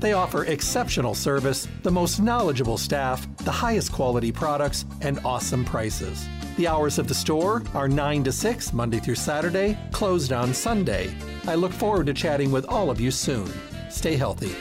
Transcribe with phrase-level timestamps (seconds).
[0.00, 6.28] They offer exceptional service, the most knowledgeable staff, the highest quality products, and awesome prices.
[6.56, 11.12] The hours of the store are 9 to 6 Monday through Saturday, closed on Sunday.
[11.48, 13.52] I look forward to chatting with all of you soon.
[13.90, 14.54] Stay healthy.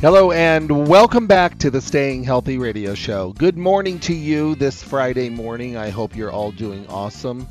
[0.00, 3.32] Hello and welcome back to the Staying Healthy Radio Show.
[3.32, 5.76] Good morning to you this Friday morning.
[5.76, 7.48] I hope you're all doing awesome.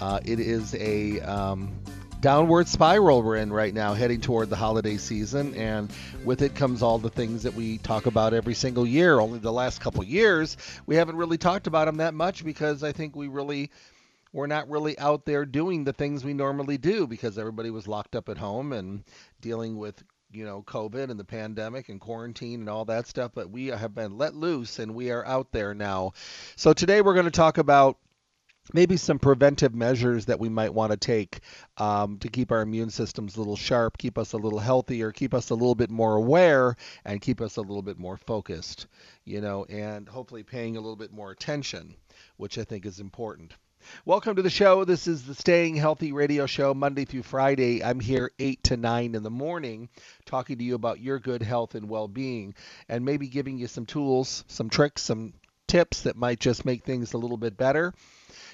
[0.00, 1.79] Uh, it is a um,
[2.20, 5.90] downward spiral we're in right now, heading toward the holiday season, and
[6.24, 9.18] with it comes all the things that we talk about every single year.
[9.18, 12.92] Only the last couple years we haven't really talked about them that much because I
[12.92, 13.70] think we really
[14.32, 18.14] we're not really out there doing the things we normally do because everybody was locked
[18.14, 19.02] up at home and
[19.40, 23.50] dealing with you know, COVID and the pandemic and quarantine and all that stuff, but
[23.50, 26.12] we have been let loose and we are out there now.
[26.54, 27.98] So today we're going to talk about
[28.72, 31.40] maybe some preventive measures that we might want to take
[31.76, 35.34] um, to keep our immune systems a little sharp, keep us a little healthier, keep
[35.34, 38.86] us a little bit more aware, and keep us a little bit more focused,
[39.24, 41.94] you know, and hopefully paying a little bit more attention,
[42.36, 43.54] which I think is important.
[44.04, 44.84] Welcome to the show.
[44.84, 47.82] This is the Staying Healthy Radio Show, Monday through Friday.
[47.82, 49.88] I'm here 8 to 9 in the morning
[50.26, 52.54] talking to you about your good health and well being
[52.90, 55.32] and maybe giving you some tools, some tricks, some
[55.66, 57.94] tips that might just make things a little bit better.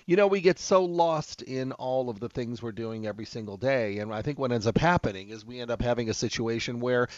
[0.09, 3.57] You know, we get so lost in all of the things we're doing every single
[3.57, 3.99] day.
[3.99, 7.09] And I think what ends up happening is we end up having a situation where,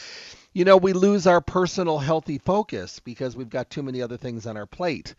[0.55, 4.47] you know, we lose our personal healthy focus because we've got too many other things
[4.47, 5.15] on our plate.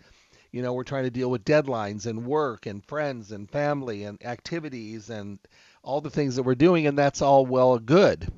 [0.52, 4.20] You know, we're trying to deal with deadlines and work and friends and family and
[4.26, 5.38] activities and
[5.84, 8.32] all the things that we're doing, and that's all well good.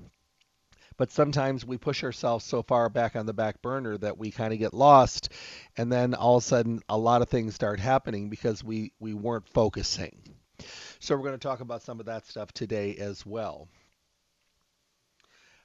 [1.01, 4.53] But sometimes we push ourselves so far back on the back burner that we kind
[4.53, 5.29] of get lost,
[5.75, 9.15] and then all of a sudden a lot of things start happening because we, we
[9.15, 10.21] weren't focusing.
[10.99, 13.67] So we're going to talk about some of that stuff today as well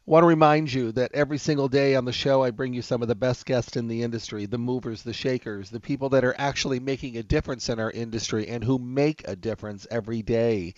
[0.06, 3.02] want to remind you that every single day on the show, I bring you some
[3.02, 6.34] of the best guests in the industry the movers, the shakers, the people that are
[6.38, 10.74] actually making a difference in our industry and who make a difference every day,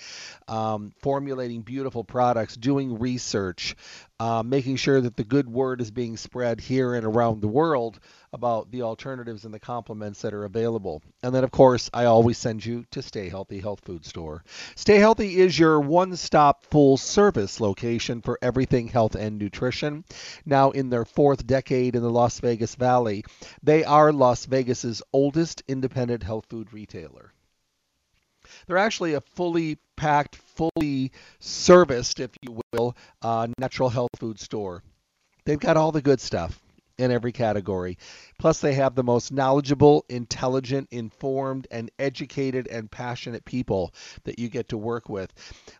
[0.49, 3.77] um, formulating beautiful products, doing research,
[4.19, 8.00] uh, making sure that the good word is being spread here and around the world
[8.33, 11.03] about the alternatives and the complements that are available.
[11.22, 14.44] And then, of course, I always send you to Stay Healthy Health Food Store.
[14.77, 20.05] Stay Healthy is your one stop full service location for everything health and nutrition.
[20.44, 23.25] Now, in their fourth decade in the Las Vegas Valley,
[23.62, 27.33] they are Las Vegas's oldest independent health food retailer.
[28.66, 34.83] They're actually a fully packed, fully serviced, if you will, uh, natural health food store.
[35.45, 36.60] They've got all the good stuff
[36.98, 37.97] in every category.
[38.38, 43.94] Plus, they have the most knowledgeable, intelligent, informed, and educated and passionate people
[44.25, 45.32] that you get to work with.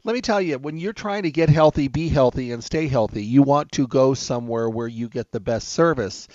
[0.05, 3.25] Let me tell you, when you're trying to get healthy, be healthy, and stay healthy,
[3.25, 6.29] you want to go somewhere where you get the best service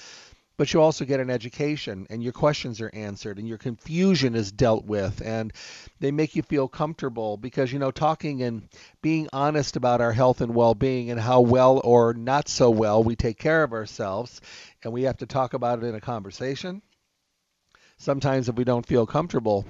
[0.55, 4.51] but you also get an education and your questions are answered and your confusion is
[4.51, 5.51] dealt with and
[5.99, 8.69] they make you feel comfortable because you know talking and
[9.01, 13.15] being honest about our health and well-being and how well or not so well we
[13.15, 14.41] take care of ourselves
[14.83, 16.81] and we have to talk about it in a conversation.
[17.97, 19.65] Sometimes if we don't feel comfortable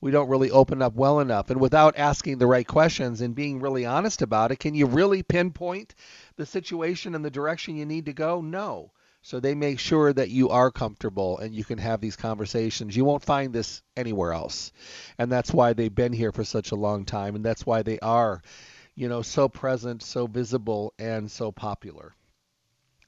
[0.00, 3.60] we don't really open up well enough and without asking the right questions and being
[3.60, 5.94] really honest about it can you really pinpoint
[6.36, 8.40] the situation and the direction you need to go?
[8.40, 8.92] No
[9.22, 12.96] so they make sure that you are comfortable and you can have these conversations.
[12.96, 14.72] You won't find this anywhere else.
[15.16, 18.00] And that's why they've been here for such a long time and that's why they
[18.00, 18.42] are,
[18.96, 22.14] you know, so present, so visible and so popular.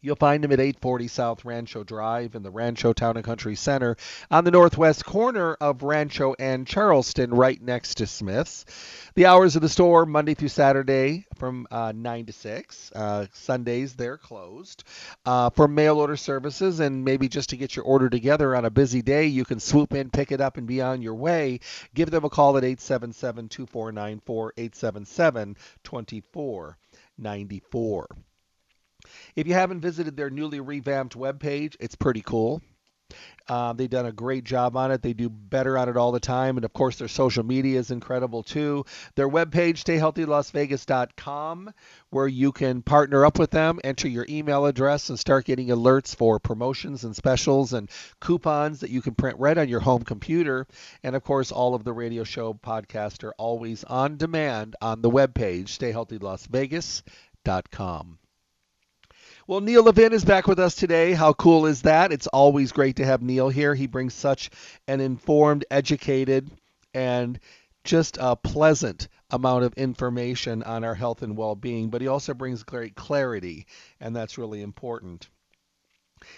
[0.04, 3.96] You'll find him at 840 South Rancho Drive in the Rancho Town and Country Center
[4.30, 8.66] on the northwest corner of Rancho and Charleston, right next to Smith's.
[9.14, 12.92] The hours of the store, Monday through Saturday from uh, 9 to 6.
[12.94, 14.84] Uh, Sundays, they're closed.
[15.24, 18.70] Uh, for mail order services and maybe just to get your order together on a
[18.70, 21.60] busy day, you can swoop in, pick it up, and be on your way.
[21.94, 28.08] Give them a call at 877 2494 877 2494.
[29.36, 32.62] If you haven't visited their newly revamped webpage, it's pretty cool.
[33.46, 35.02] Uh, they've done a great job on it.
[35.02, 36.56] They do better on it all the time.
[36.56, 38.86] And of course, their social media is incredible too.
[39.16, 41.74] Their webpage, stayhealthylasvegas.com,
[42.08, 46.16] where you can partner up with them, enter your email address, and start getting alerts
[46.16, 47.90] for promotions and specials and
[48.20, 50.66] coupons that you can print right on your home computer.
[51.02, 55.10] And of course, all of the radio show podcasts are always on demand on the
[55.10, 58.18] webpage, stayhealthylasvegas.com.
[59.46, 61.12] Well, Neil Levin is back with us today.
[61.12, 62.12] How cool is that?
[62.12, 63.74] It's always great to have Neil here.
[63.74, 64.48] He brings such
[64.88, 66.50] an informed, educated,
[66.94, 67.38] and
[67.84, 72.32] just a pleasant amount of information on our health and well being, but he also
[72.32, 73.66] brings great clarity,
[74.00, 75.28] and that's really important.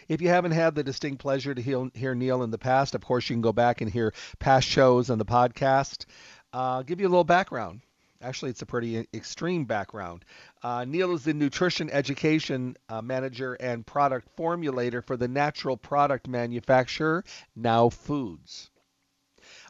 [0.09, 3.31] If you haven't had the distinct pleasure to hear, Neil in the past, of course,
[3.31, 6.07] you can go back and hear past shows on the podcast.
[6.53, 7.83] Uh, give you a little background.
[8.23, 10.25] Actually, it's a pretty extreme background.
[10.63, 16.27] Uh, Neil is the nutrition education uh, manager and product formulator for the natural product
[16.29, 17.25] manufacturer
[17.55, 18.71] Now Foods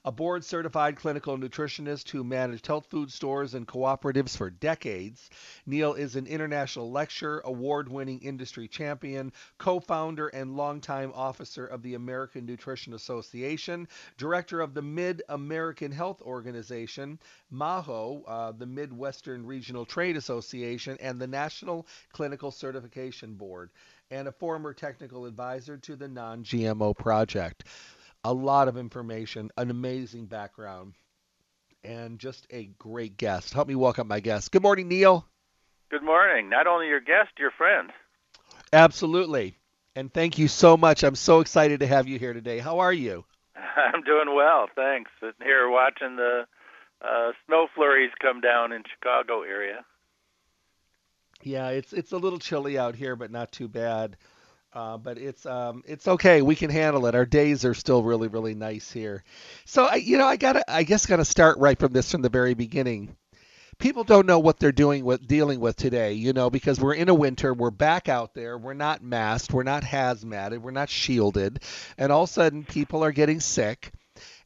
[0.07, 5.29] a board certified clinical nutritionist who managed health food stores and cooperatives for decades.
[5.67, 11.83] Neil is an international lecturer, award winning industry champion, co founder and longtime officer of
[11.83, 17.19] the American Nutrition Association, director of the Mid American Health Organization,
[17.51, 23.71] MAHO, uh, the Midwestern Regional Trade Association, and the National Clinical Certification Board,
[24.13, 27.65] and a former technical advisor to the Non GMO Project
[28.27, 30.95] a lot of information, an amazing background,
[31.85, 33.55] and just a great guest.
[33.55, 34.51] Help me welcome my guest.
[34.51, 35.25] Good morning, Neil.
[35.91, 36.51] Good morning.
[36.51, 37.93] Not only your guest, your friend.
[38.73, 39.57] Absolutely.
[39.95, 41.05] And thank you so much.
[41.05, 42.59] I'm so excited to have you here today.
[42.59, 43.25] How are you?
[43.77, 45.09] I'm doing well, thanks.
[45.21, 46.47] Sitting here watching the
[47.03, 49.85] uh, snow flurries come down in Chicago area.
[51.45, 54.17] Yeah, it's it's a little chilly out here, but not too bad.
[54.77, 56.43] Uh, but it's um, it's okay.
[56.43, 57.15] We can handle it.
[57.15, 59.25] Our days are still really really nice here.
[59.65, 62.29] So I, you know, I gotta I guess gotta start right from this from the
[62.29, 63.17] very beginning.
[63.79, 67.09] People don't know what they're doing with dealing with today, you know, because we're in
[67.09, 71.63] a winter, we're back out there, we're not masked, we're not hazmated, we're not shielded,
[71.97, 73.93] and all of a sudden people are getting sick.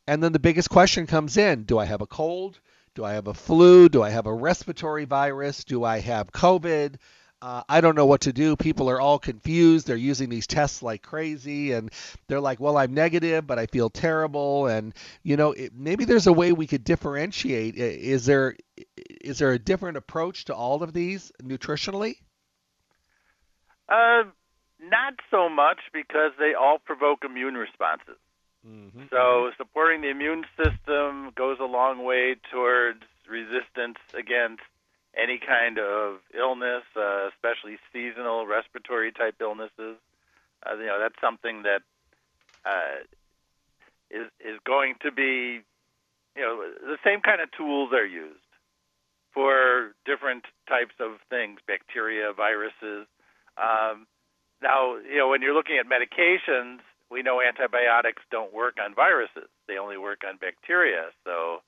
[0.06, 2.60] And then the biggest question comes in: Do I have a cold?
[2.94, 3.88] Do I have a flu?
[3.88, 5.64] Do I have a respiratory virus?
[5.64, 6.98] Do I have COVID?
[7.42, 8.54] Uh, I don't know what to do.
[8.54, 9.86] People are all confused.
[9.86, 11.90] They're using these tests like crazy, and
[12.28, 16.26] they're like, "Well, I'm negative, but I feel terrible." And you know, it, maybe there's
[16.26, 17.76] a way we could differentiate.
[17.76, 18.56] Is there
[18.96, 22.16] is there a different approach to all of these nutritionally?
[23.88, 24.24] Uh,
[24.82, 28.16] not so much because they all provoke immune responses.
[28.66, 29.04] Mm-hmm.
[29.10, 34.62] So supporting the immune system goes a long way towards resistance against
[35.16, 39.96] any kind of illness, uh, especially seasonal respiratory type illnesses.
[40.64, 41.82] Uh, you know, that's something that
[42.64, 43.02] uh,
[44.10, 45.62] is is going to be,
[46.36, 48.38] you know, the same kind of tools are used
[49.32, 53.06] for different types of things, bacteria, viruses.
[53.56, 54.06] Um,
[54.62, 56.80] now, you know, when you're looking at medications,
[57.10, 61.10] we know antibiotics don't work on viruses; they only work on bacteria.
[61.24, 61.62] So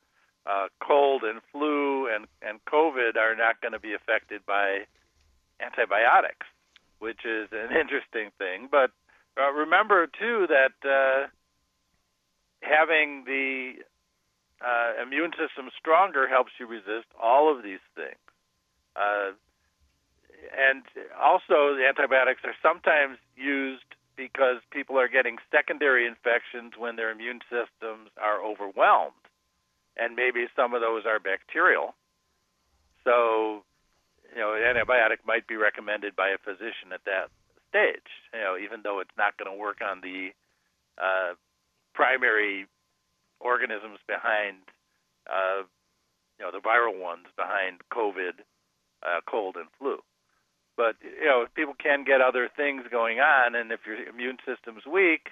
[0.46, 1.81] uh, cold and flu
[2.14, 4.86] and, and COVID are not going to be affected by
[5.60, 6.46] antibiotics,
[6.98, 8.68] which is an interesting thing.
[8.70, 8.90] But
[9.40, 11.28] uh, remember, too, that uh,
[12.60, 13.74] having the
[14.60, 18.20] uh, immune system stronger helps you resist all of these things.
[18.94, 19.32] Uh,
[20.56, 20.82] and
[21.20, 23.84] also, the antibiotics are sometimes used
[24.16, 29.22] because people are getting secondary infections when their immune systems are overwhelmed
[29.96, 31.94] and maybe some of those are bacterial.
[33.04, 33.64] So,
[34.34, 37.28] you know, an antibiotic might be recommended by a physician at that
[37.68, 38.10] stage.
[38.32, 40.30] You know, even though it's not going to work on the
[40.98, 41.34] uh,
[41.94, 42.66] primary
[43.40, 44.58] organisms behind,
[45.28, 45.64] uh,
[46.38, 48.44] you know, the viral ones behind COVID,
[49.02, 49.98] uh, cold, and flu.
[50.76, 54.86] But you know, people can get other things going on, and if your immune system's
[54.86, 55.28] weak,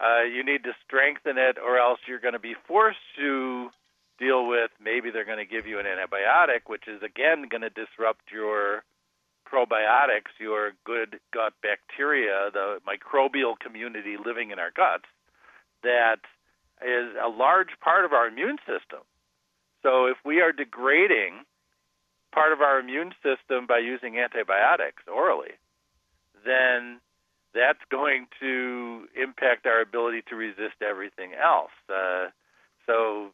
[0.00, 3.70] uh, you need to strengthen it, or else you're going to be forced to
[4.18, 7.70] deal with maybe they're going to give you an antibiotic, which is again going to
[7.70, 8.84] disrupt your
[9.50, 15.06] probiotics, your good gut bacteria, the microbial community living in our guts,
[15.82, 16.20] that
[16.82, 19.00] is a large part of our immune system.
[19.82, 21.44] So if we are degrading
[22.32, 25.54] part of our immune system by using antibiotics orally,
[26.44, 27.00] then
[27.54, 31.72] that's going to impact our ability to resist everything else.
[31.88, 32.28] Uh,
[32.86, 33.30] so,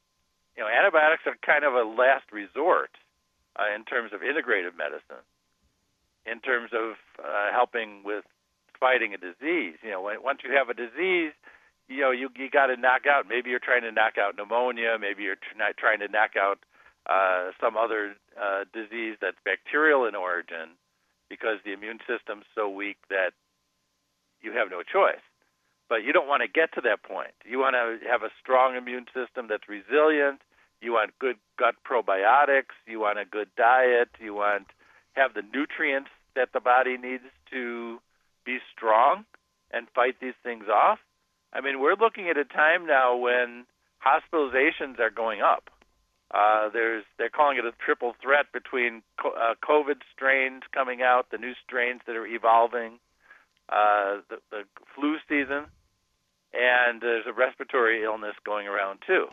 [0.56, 2.90] you know, antibiotics are kind of a last resort
[3.56, 5.24] uh, in terms of integrative medicine,
[6.26, 8.24] in terms of uh, helping with
[8.78, 9.76] fighting a disease.
[9.82, 11.32] You know, once you have a disease,
[11.88, 13.26] you know, you you got to knock out.
[13.28, 14.96] Maybe you're trying to knock out pneumonia.
[15.00, 16.58] Maybe you're tr- trying to knock out
[17.08, 20.76] uh, some other uh, disease that's bacterial in origin,
[21.28, 23.32] because the immune system's so weak that
[24.40, 25.22] you have no choice.
[25.92, 27.36] But you don't want to get to that point.
[27.44, 30.40] You want to have a strong immune system that's resilient.
[30.80, 32.72] You want good gut probiotics.
[32.86, 34.08] You want a good diet.
[34.18, 34.68] You want
[35.12, 37.98] have the nutrients that the body needs to
[38.46, 39.26] be strong
[39.70, 40.98] and fight these things off.
[41.52, 43.66] I mean, we're looking at a time now when
[44.00, 45.68] hospitalizations are going up.
[46.32, 51.36] Uh, there's they're calling it a triple threat between uh, COVID strains coming out, the
[51.36, 52.92] new strains that are evolving,
[53.68, 54.62] uh, the, the
[54.94, 55.66] flu season,
[56.52, 59.26] and there's a respiratory illness going around too.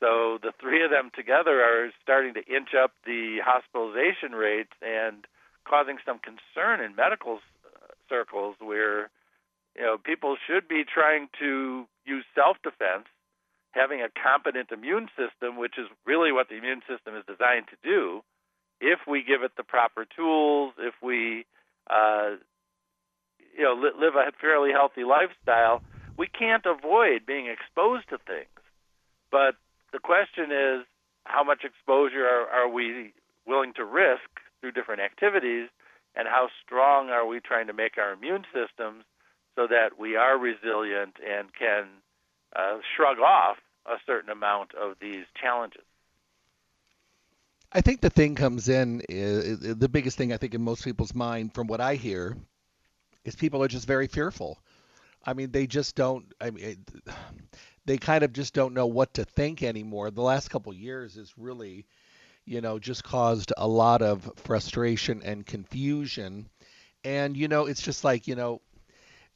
[0.00, 5.26] So the three of them together are starting to inch up the hospitalization rates and
[5.68, 9.10] causing some concern in medical uh, circles where
[9.76, 13.06] you know, people should be trying to use self-defense,
[13.72, 17.76] having a competent immune system, which is really what the immune system is designed to
[17.84, 18.22] do.
[18.80, 21.44] If we give it the proper tools, if we,
[21.88, 22.40] uh,
[23.56, 25.82] you know, li- live a fairly healthy lifestyle,
[26.20, 28.60] we can't avoid being exposed to things.
[29.32, 29.54] But
[29.90, 30.84] the question is,
[31.24, 33.14] how much exposure are, are we
[33.46, 34.28] willing to risk
[34.60, 35.70] through different activities,
[36.14, 39.04] and how strong are we trying to make our immune systems
[39.56, 41.86] so that we are resilient and can
[42.54, 45.82] uh, shrug off a certain amount of these challenges.
[47.72, 51.54] I think the thing comes in the biggest thing I think in most people's mind,
[51.54, 52.36] from what I hear,
[53.24, 54.58] is people are just very fearful.
[55.24, 56.32] I mean, they just don't.
[56.40, 56.84] I mean,
[57.86, 60.10] they kind of just don't know what to think anymore.
[60.10, 61.86] The last couple years has really,
[62.46, 66.48] you know, just caused a lot of frustration and confusion.
[67.04, 68.60] And you know, it's just like you know,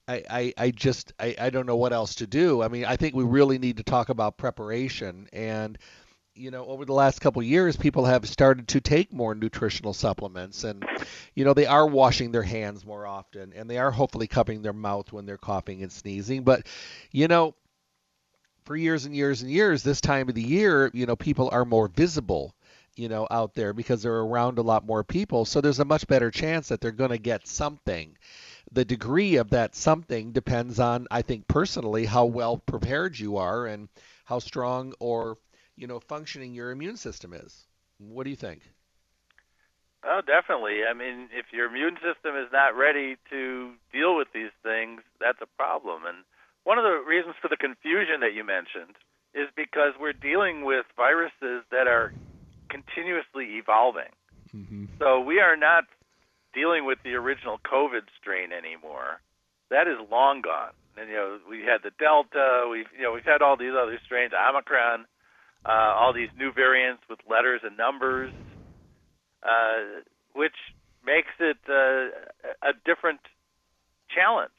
[0.07, 2.63] I, I, I just I, I don't know what else to do.
[2.63, 5.79] I mean, I think we really need to talk about preparation and
[6.37, 10.65] you know over the last couple years people have started to take more nutritional supplements
[10.65, 10.85] and
[11.35, 14.73] you know they are washing their hands more often and they are hopefully covering their
[14.73, 16.43] mouth when they're coughing and sneezing.
[16.43, 16.67] But
[17.13, 17.55] you know
[18.65, 21.65] for years and years and years this time of the year you know people are
[21.65, 22.55] more visible
[22.97, 25.45] you know out there because they're around a lot more people.
[25.45, 28.17] So there's a much better chance that they're going to get something.
[28.73, 33.67] The degree of that something depends on, I think personally, how well prepared you are
[33.67, 33.89] and
[34.25, 35.37] how strong or
[35.77, 37.67] you know functioning your immune system is.
[37.99, 38.63] What do you think?
[40.05, 40.85] Oh, definitely.
[40.89, 45.41] I mean, if your immune system is not ready to deal with these things, that's
[45.41, 46.03] a problem.
[46.07, 46.19] And
[46.65, 48.97] one of the reasons for the confusion that you mentioned
[49.33, 52.13] is because we're dealing with viruses that are
[52.69, 54.13] continuously evolving.
[54.55, 54.85] Mm-hmm.
[54.99, 55.85] So we are not
[56.53, 59.21] dealing with the original COVID strain anymore.
[59.71, 60.77] That is long gone.
[60.97, 62.69] And you know, we had the Delta.
[62.71, 65.07] We've you know we've had all these other strains, Omicron,
[65.65, 68.33] uh, all these new variants with letters and numbers,
[69.43, 70.03] uh,
[70.35, 70.57] which
[71.05, 72.09] makes it uh,
[72.63, 73.21] a different
[74.15, 74.51] challenge.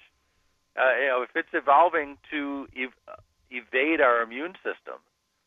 [0.78, 3.18] Uh, you know, if it's evolving to ev-
[3.50, 5.00] evade our immune system,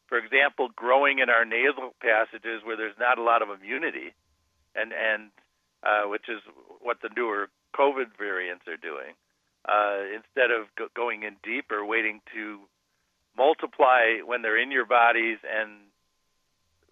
[0.08, 4.14] for example, growing in our nasal passages where there's not a lot of immunity,
[4.74, 5.30] and and
[5.82, 6.40] uh, which is
[6.80, 9.14] what the newer COVID variants are doing.
[9.68, 12.60] Uh, instead of go- going in deeper, waiting to
[13.38, 15.70] multiply when they're in your bodies and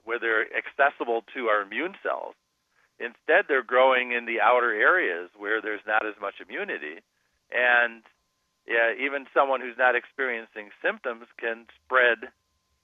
[0.05, 2.35] where they're accessible to our immune cells.
[2.99, 7.03] Instead, they're growing in the outer areas where there's not as much immunity.
[7.51, 8.03] And
[8.67, 12.31] yeah, even someone who's not experiencing symptoms can spread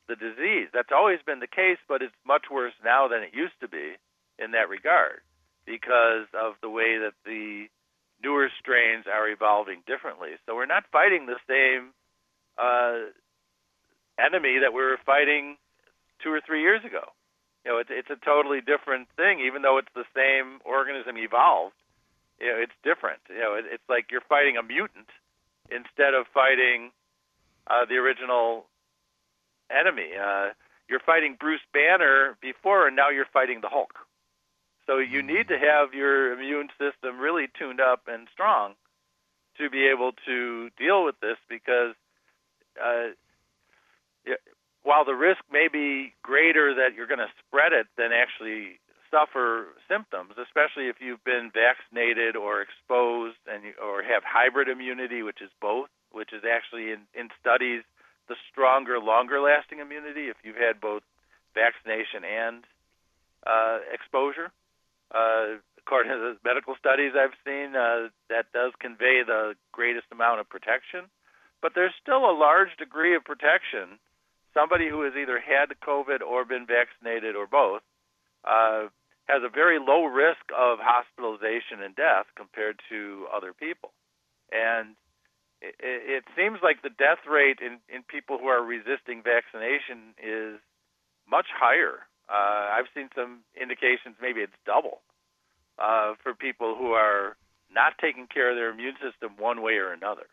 [0.08, 0.68] the disease.
[0.74, 3.94] That's always been the case, but it's much worse now than it used to be
[4.38, 5.22] in that regard
[5.64, 7.66] because of the way that the
[8.22, 10.30] newer strains are evolving differently.
[10.46, 11.94] So we're not fighting the same
[12.58, 13.10] uh,
[14.24, 15.56] enemy that we were fighting
[16.22, 17.12] two or three years ago.
[17.64, 21.74] You know, it's it's a totally different thing, even though it's the same organism evolved.
[22.40, 23.20] You know, it's different.
[23.28, 25.08] You know, it, it's like you're fighting a mutant
[25.70, 26.90] instead of fighting
[27.66, 28.66] uh, the original
[29.70, 30.10] enemy.
[30.18, 30.50] Uh,
[30.88, 33.94] you're fighting Bruce Banner before, and now you're fighting the Hulk.
[34.86, 38.74] So you need to have your immune system really tuned up and strong
[39.58, 41.94] to be able to deal with this because
[42.82, 43.14] uh,
[44.82, 49.68] while the risk may be greater that you're going to spread it than actually suffer
[49.88, 55.50] symptoms, especially if you've been vaccinated or exposed and or have hybrid immunity, which is
[55.60, 57.82] both, which is actually in, in studies
[58.28, 61.02] the stronger, longer lasting immunity if you've had both
[61.54, 62.64] vaccination and
[63.46, 64.50] uh, exposure.
[65.12, 70.40] Uh, according to the medical studies I've seen, uh, that does convey the greatest amount
[70.40, 71.10] of protection.
[71.60, 73.98] But there's still a large degree of protection.
[74.54, 77.82] Somebody who has either had COVID or been vaccinated or both
[78.44, 78.88] uh,
[79.26, 83.92] has a very low risk of hospitalization and death compared to other people.
[84.52, 84.94] And
[85.62, 90.60] it, it seems like the death rate in, in people who are resisting vaccination is
[91.28, 92.04] much higher.
[92.28, 95.00] Uh, I've seen some indications maybe it's double
[95.78, 97.36] uh, for people who are
[97.72, 100.26] not taking care of their immune system one way or another.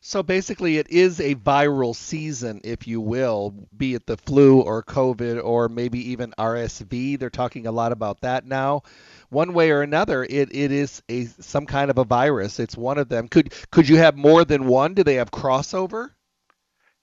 [0.00, 4.82] So basically, it is a viral season, if you will, be it the flu or
[4.84, 7.18] COVID or maybe even RSV.
[7.18, 8.82] They're talking a lot about that now.
[9.30, 12.60] One way or another, it, it is a some kind of a virus.
[12.60, 13.26] It's one of them.
[13.26, 14.94] Could could you have more than one?
[14.94, 16.10] Do they have crossover?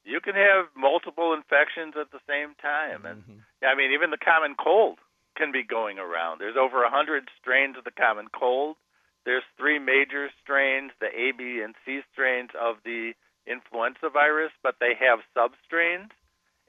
[0.05, 3.65] You can have multiple infections at the same time, and mm-hmm.
[3.65, 4.99] I mean, even the common cold
[5.35, 6.39] can be going around.
[6.39, 8.77] There's over a hundred strains of the common cold
[9.25, 13.13] there's three major strains, the A, B, and C strains of the
[13.47, 16.09] influenza virus, but they have substrains,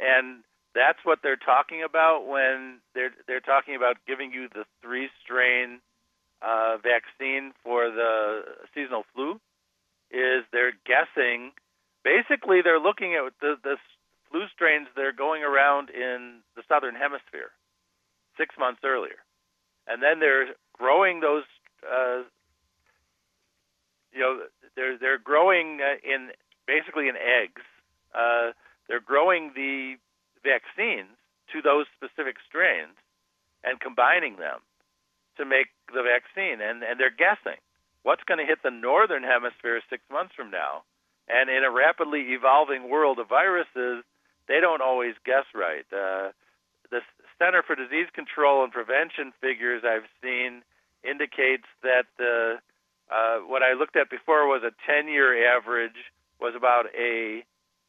[0.01, 0.43] and
[0.75, 5.81] that's what they're talking about when they're they're talking about giving you the three strain
[6.43, 8.43] uh, vaccine for the
[8.75, 9.41] seasonal flu.
[10.11, 11.53] Is they're guessing,
[12.05, 13.77] basically they're looking at the the
[14.31, 17.51] flu strains that are going around in the southern hemisphere
[18.37, 19.25] six months earlier,
[19.89, 21.45] and then they're growing those
[21.85, 22.23] uh,
[24.17, 24.41] you know
[24.75, 26.31] they're they're growing uh, in
[26.67, 27.63] basically in eggs.
[28.15, 28.57] Uh,
[28.89, 29.97] they're growing the
[30.43, 31.13] vaccines
[31.53, 32.97] to those specific strains
[33.63, 34.61] and combining them
[35.37, 36.65] to make the vaccine.
[36.65, 37.61] And and they're guessing
[38.03, 40.83] what's going to hit the northern hemisphere six months from now.
[41.29, 44.05] And in a rapidly evolving world of viruses,
[44.49, 45.85] they don't always guess right.
[45.93, 46.31] Uh,
[46.91, 47.03] the
[47.37, 50.63] Center for Disease Control and Prevention figures I've seen
[51.03, 52.61] indicates that the uh,
[53.47, 57.45] what I looked at before was a 10-year average was about a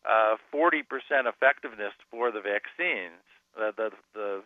[0.08, 0.84] uh, 40%
[1.26, 3.20] effectiveness for the vaccines,
[3.60, 4.42] uh, the the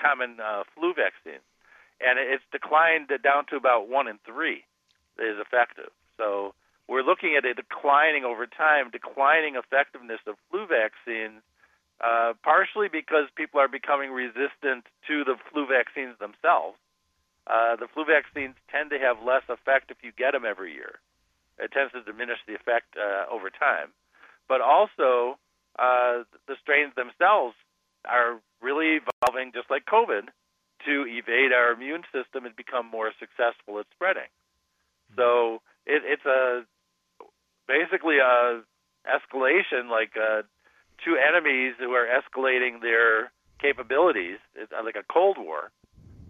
[0.00, 1.40] common uh, flu vaccine,
[2.00, 4.64] and it's declined down to about one in three
[5.18, 5.90] is effective.
[6.16, 6.54] So
[6.88, 11.42] we're looking at a declining over time, declining effectiveness of flu vaccines,
[12.02, 16.76] uh, partially because people are becoming resistant to the flu vaccines themselves,
[17.46, 21.00] uh, the flu vaccines tend to have less effect if you get them every year.
[21.58, 23.90] It tends to diminish the effect uh, over time.
[24.48, 25.38] But also,
[25.78, 27.54] uh, the strains themselves
[28.04, 30.28] are really evolving, just like COVID,
[30.86, 34.30] to evade our immune system and become more successful at spreading.
[35.16, 36.62] So it, it's a
[37.68, 38.62] basically a
[39.06, 40.42] escalation, like uh,
[41.04, 44.38] two enemies who are escalating their capabilities.
[44.54, 45.70] It's like a Cold War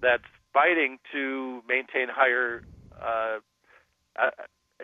[0.01, 2.63] that's fighting to maintain higher,
[3.01, 3.39] uh,
[4.17, 4.31] uh,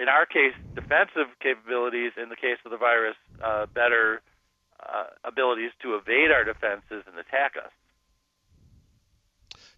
[0.00, 2.12] in our case, defensive capabilities.
[2.20, 4.22] In the case of the virus, uh, better
[4.80, 7.72] uh, abilities to evade our defenses and attack us.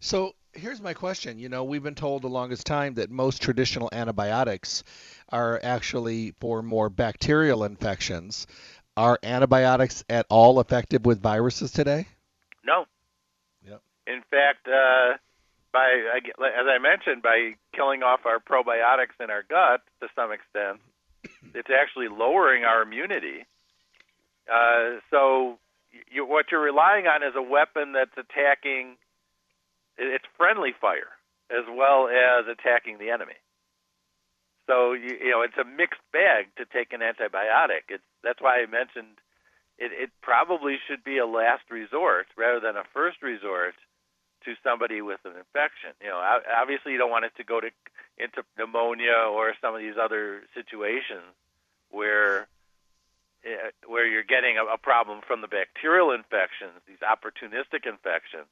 [0.00, 1.38] So here's my question.
[1.38, 4.83] You know, we've been told the longest time that most traditional antibiotics
[5.29, 8.46] are actually for more bacterial infections.
[8.96, 12.07] Are antibiotics at all effective with viruses today?
[12.64, 12.85] No.
[13.66, 13.81] Yep.
[14.07, 15.16] In fact, uh,
[15.72, 20.80] by as I mentioned, by killing off our probiotics in our gut to some extent,
[21.54, 23.46] it's actually lowering our immunity.
[24.50, 25.59] Uh, so
[26.11, 28.96] you, what you're relying on is a weapon that's attacking.
[29.98, 31.12] It's friendly fire
[31.50, 33.38] as well as attacking the enemy.
[34.66, 37.90] So you, you know it's a mixed bag to take an antibiotic.
[37.90, 39.18] It's that's why I mentioned
[39.78, 43.74] it, it probably should be a last resort rather than a first resort
[44.44, 45.90] to somebody with an infection.
[46.00, 46.20] You know,
[46.57, 47.70] obviously you don't want it to go to
[48.18, 51.33] into pneumonia or some of these other situations
[51.90, 52.46] where
[53.44, 58.48] eh, where you're getting a, problem from the bacterial infections, these opportunistic infections.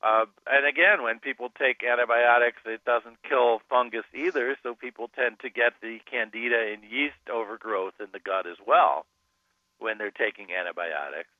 [0.00, 5.40] Uh, and again, when people take antibiotics, it doesn't kill fungus either, so people tend
[5.40, 9.06] to get the candida and yeast overgrowth in the gut as well
[9.78, 11.30] when they're taking antibiotics,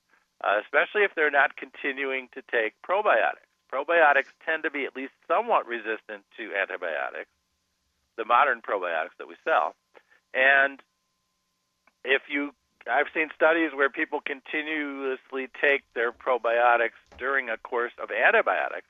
[0.43, 3.48] uh, especially if they're not continuing to take probiotics.
[3.73, 7.31] Probiotics tend to be at least somewhat resistant to antibiotics,
[8.17, 9.75] the modern probiotics that we sell.
[10.33, 10.81] And
[12.05, 12.53] if you,
[12.91, 18.89] I've seen studies where people continuously take their probiotics during a course of antibiotics,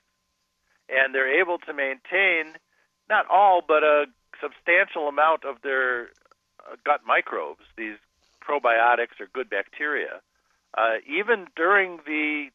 [0.87, 2.55] and they're able to maintain
[3.09, 4.05] not all, but a
[4.41, 6.09] substantial amount of their
[6.59, 7.97] uh, gut microbes, these
[8.41, 10.21] probiotics or good bacteria,
[10.77, 12.49] uh, even during the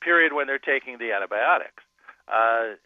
[0.00, 1.82] period when they're taking the antibiotics.
[2.28, 2.76] Uh,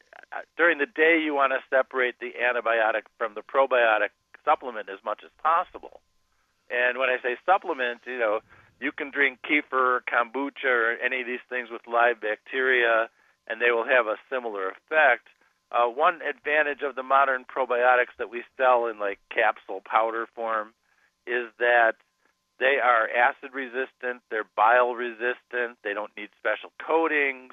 [0.56, 4.10] during the day, you want to separate the antibiotic from the probiotic
[4.44, 6.00] supplement as much as possible.
[6.70, 8.40] And when I say supplement, you know,
[8.80, 13.08] you can drink kefir, kombucha, or any of these things with live bacteria,
[13.46, 15.28] and they will have a similar effect.
[15.70, 20.74] Uh, one advantage of the modern probiotics that we sell in like capsule powder form
[21.26, 21.94] is that
[22.58, 27.52] they are acid resistant, they're bile resistant, they don't need special coatings.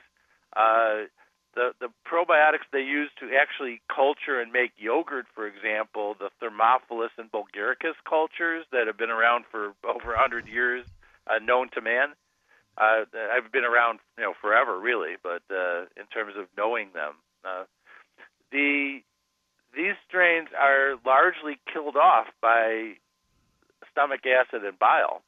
[0.55, 1.07] Uh,
[1.55, 7.09] the the probiotics they use to actually culture and make yogurt, for example, the Thermophilus
[7.17, 10.85] and Bulgaricus cultures that have been around for over 100 years,
[11.27, 12.09] uh, known to man.
[12.77, 15.15] Uh, I've been around, you know, forever, really.
[15.21, 17.63] But uh, in terms of knowing them, uh,
[18.51, 19.01] the
[19.75, 22.95] these strains are largely killed off by
[23.91, 25.21] stomach acid and bile,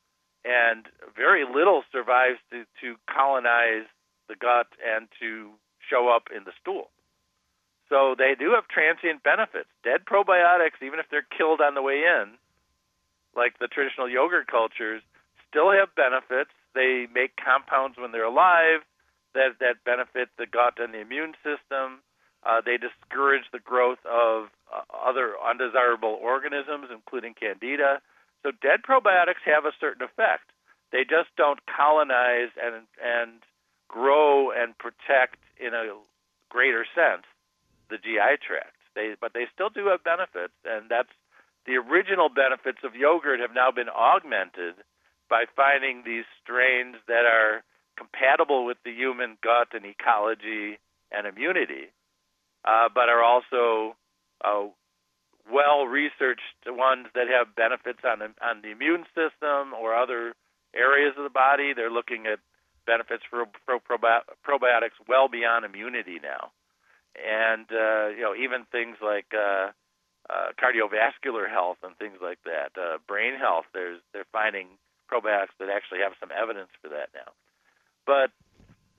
[0.45, 3.87] and very little survives to, to colonize
[4.27, 5.51] the gut and to
[5.89, 6.89] show up in the stool.
[7.89, 9.67] So they do have transient benefits.
[9.83, 12.39] Dead probiotics, even if they're killed on the way in,
[13.35, 15.01] like the traditional yogurt cultures,
[15.49, 16.51] still have benefits.
[16.73, 18.87] They make compounds when they're alive
[19.33, 21.99] that, that benefit the gut and the immune system.
[22.43, 28.01] Uh, they discourage the growth of uh, other undesirable organisms, including candida.
[28.43, 30.49] So dead probiotics have a certain effect.
[30.91, 33.41] They just don't colonize and and
[33.87, 35.95] grow and protect in a
[36.49, 37.23] greater sense
[37.89, 38.75] the GI tract.
[38.95, 41.13] They but they still do have benefits, and that's
[41.65, 44.75] the original benefits of yogurt have now been augmented
[45.29, 47.63] by finding these strains that are
[47.95, 50.79] compatible with the human gut and ecology
[51.11, 51.91] and immunity
[52.65, 53.95] uh, but are also
[54.43, 54.67] uh,
[55.51, 60.33] well researched ones that have benefits on the, on the immune system or other
[60.75, 61.73] areas of the body.
[61.73, 62.39] They're looking at
[62.85, 66.51] benefits for, for probiotics well beyond immunity now,
[67.15, 69.71] and uh, you know even things like uh,
[70.29, 73.65] uh, cardiovascular health and things like that, uh, brain health.
[73.73, 74.67] There's they're finding
[75.11, 77.31] probiotics that actually have some evidence for that now,
[78.05, 78.31] but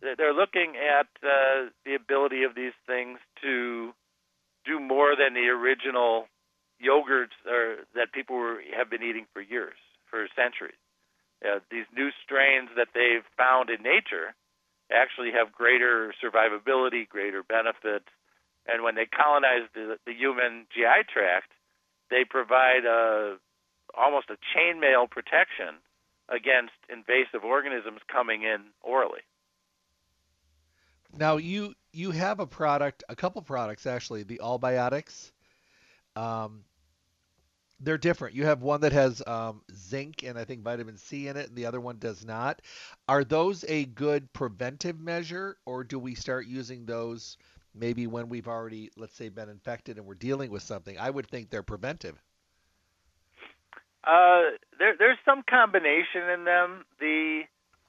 [0.03, 3.93] they're looking at uh, the ability of these things to
[4.65, 6.27] do more than the original
[6.83, 9.79] yogurts or, that people were, have been eating for years,
[10.11, 10.79] for centuries.
[11.45, 14.35] Uh, these new strains that they've found in nature
[14.93, 18.07] actually have greater survivability, greater benefits,
[18.67, 21.53] and when they colonize the, the human GI tract,
[22.11, 23.37] they provide a,
[23.97, 25.81] almost a chainmail protection
[26.29, 29.21] against invasive organisms coming in orally.
[31.15, 35.31] Now you you have a product, a couple products actually, the Allibiotics.
[36.17, 36.65] Um,
[37.83, 38.35] they're different.
[38.35, 41.57] You have one that has um, zinc and I think vitamin C in it, and
[41.57, 42.63] the other one does not.
[43.09, 47.37] Are those a good preventive measure, or do we start using those
[47.75, 50.99] maybe when we've already, let's say, been infected and we're dealing with something?
[50.99, 52.17] I would think they're preventive.
[54.05, 56.85] Uh, there, there's some combination in them.
[56.99, 57.43] The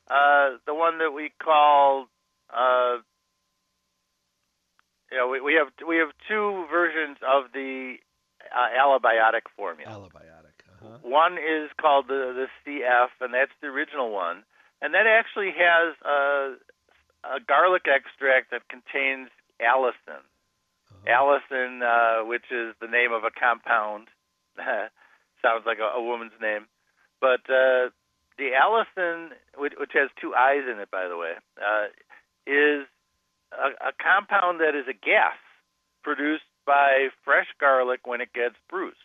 [0.10, 2.08] uh, the one that we call
[2.50, 2.98] uh,
[5.30, 7.96] we, we have we have two versions of the
[8.54, 9.92] uh, allibiotic formula.
[9.92, 10.54] Allibiotic.
[10.82, 10.98] Uh-huh.
[11.02, 14.44] One is called the the CF, and that's the original one,
[14.82, 16.56] and that actually has a,
[17.24, 19.30] a garlic extract that contains
[19.62, 20.22] allicin.
[20.22, 21.08] Uh-huh.
[21.08, 24.08] Allicin, uh, which is the name of a compound,
[25.42, 26.68] sounds like a, a woman's name,
[27.20, 27.90] but uh,
[28.38, 31.88] the allicin, which, which has two I's in it, by the way, uh,
[32.46, 32.86] is
[33.52, 35.38] a, a compound that is a gas
[36.04, 38.98] produced by fresh garlic when it gets bruised.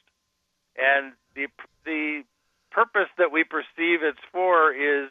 [0.77, 1.49] And the
[1.85, 2.23] the
[2.71, 5.11] purpose that we perceive it's for is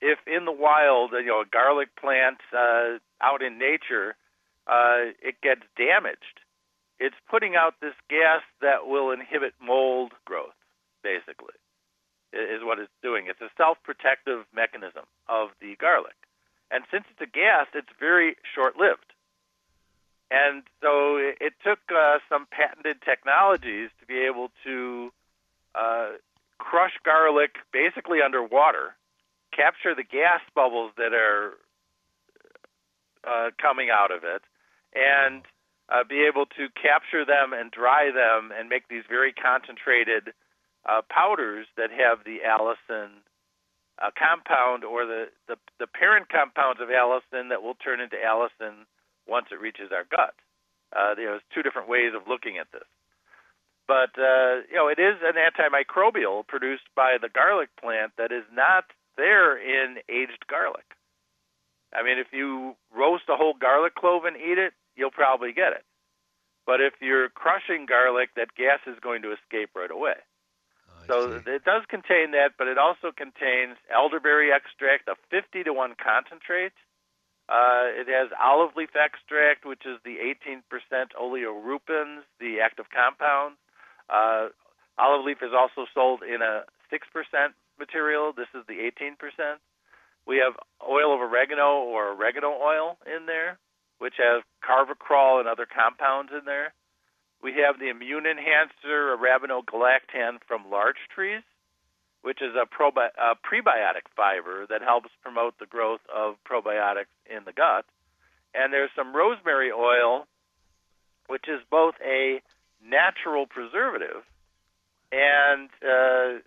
[0.00, 4.16] if in the wild, you know, a garlic plant uh, out in nature,
[4.66, 6.40] uh, it gets damaged,
[6.98, 10.58] it's putting out this gas that will inhibit mold growth,
[11.02, 11.54] basically,
[12.32, 13.26] is what it's doing.
[13.28, 16.16] It's a self protective mechanism of the garlic.
[16.70, 19.11] And since it's a gas, it's very short lived.
[20.32, 25.12] And so it, took uh, some patented technologies to be able to
[25.74, 26.16] uh,
[26.56, 28.96] crush garlic basically underwater,
[29.54, 31.52] capture the gas bubbles that are
[33.28, 34.40] uh, coming out of it,
[34.96, 35.42] and
[35.92, 40.32] uh, be able to capture them and dry them and make these very concentrated
[40.88, 43.20] uh, powders that have the allicin
[44.00, 48.88] uh, compound or the, the, the parent compounds of allicin that will turn into allicin
[49.26, 50.34] once it reaches our gut.
[50.94, 52.86] Uh, you know, there's two different ways of looking at this.
[53.88, 58.44] But uh, you know, it is an antimicrobial produced by the garlic plant that is
[58.52, 58.84] not
[59.16, 60.84] there in aged garlic.
[61.92, 65.72] I mean, if you roast a whole garlic clove and eat it, you'll probably get
[65.72, 65.84] it.
[66.64, 70.14] But if you're crushing garlic, that gas is going to escape right away.
[70.88, 71.50] Oh, so see.
[71.50, 76.72] it does contain that, but it also contains elderberry extract, a 50 to 1 concentrate.
[77.52, 80.64] Uh, it has olive leaf extract, which is the 18%
[81.20, 83.56] oleuropein, the active compound.
[84.08, 84.48] Uh,
[84.96, 86.96] olive leaf is also sold in a 6%
[87.78, 88.32] material.
[88.32, 89.20] This is the 18%.
[90.26, 93.58] We have oil of oregano or oregano oil in there,
[93.98, 96.72] which has carvacrol and other compounds in there.
[97.42, 101.42] We have the immune enhancer arabinogalactan from larch trees,
[102.22, 107.44] which is a, probi- a prebiotic fiber that helps promote the growth of probiotics in
[107.44, 107.84] the gut.
[108.54, 110.26] And there's some rosemary oil,
[111.26, 112.40] which is both a
[112.84, 114.22] natural preservative
[115.10, 116.40] and uh,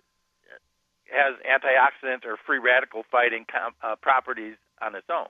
[1.12, 5.28] has antioxidant or free radical fighting com- uh, properties on its own.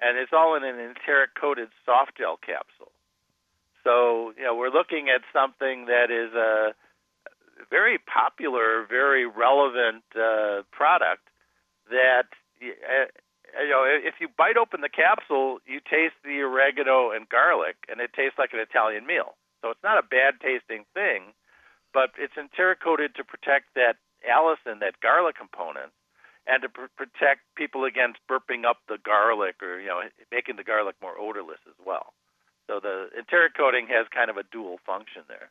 [0.00, 2.92] And it's all in an enteric coated soft gel capsule.
[3.84, 6.74] So, you know, we're looking at something that is a
[7.70, 11.28] very popular, very relevant uh, product
[11.90, 12.28] that,
[12.60, 13.08] uh,
[13.62, 18.00] you know, if you bite open the capsule, you taste the oregano and garlic, and
[18.00, 19.36] it tastes like an Italian meal.
[19.62, 21.32] So it's not a bad tasting thing,
[21.92, 25.92] but it's enteric to protect that allicin, that garlic component,
[26.46, 30.64] and to pr- protect people against burping up the garlic or you know making the
[30.64, 32.12] garlic more odorless as well.
[32.66, 35.50] So the enteric has kind of a dual function there.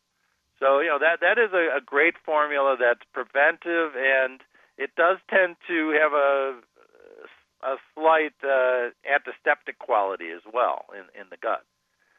[0.59, 4.41] So you know that that is a, a great formula that's preventive and
[4.77, 6.59] it does tend to have a
[7.63, 11.65] a slight uh, antiseptic quality as well in in the gut.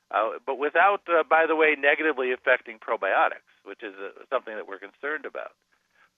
[0.09, 4.68] Uh, but without, uh, by the way, negatively affecting probiotics, which is uh, something that
[4.68, 5.51] we're concerned about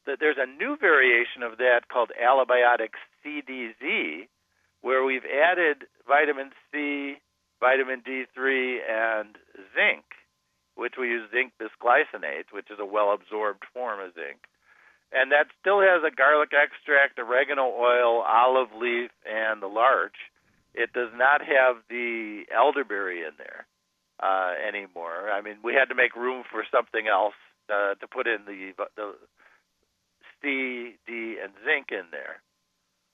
[0.09, 4.26] that there's a new variation of that called Allibiotic CDZ,
[4.81, 7.20] where we've added vitamin C,
[7.61, 9.37] vitamin D3, and
[9.76, 10.04] zinc,
[10.78, 14.46] which we use zinc bisglycinate, which is a well absorbed form of zinc.
[15.10, 20.16] And that still has a garlic extract, oregano oil, olive leaf, and the larch.
[20.74, 23.66] It does not have the elderberry in there
[24.22, 25.30] uh, anymore.
[25.32, 27.34] I mean, we had to make room for something else
[27.72, 29.14] uh, to put in the, the
[30.40, 32.38] C, D, and zinc in there.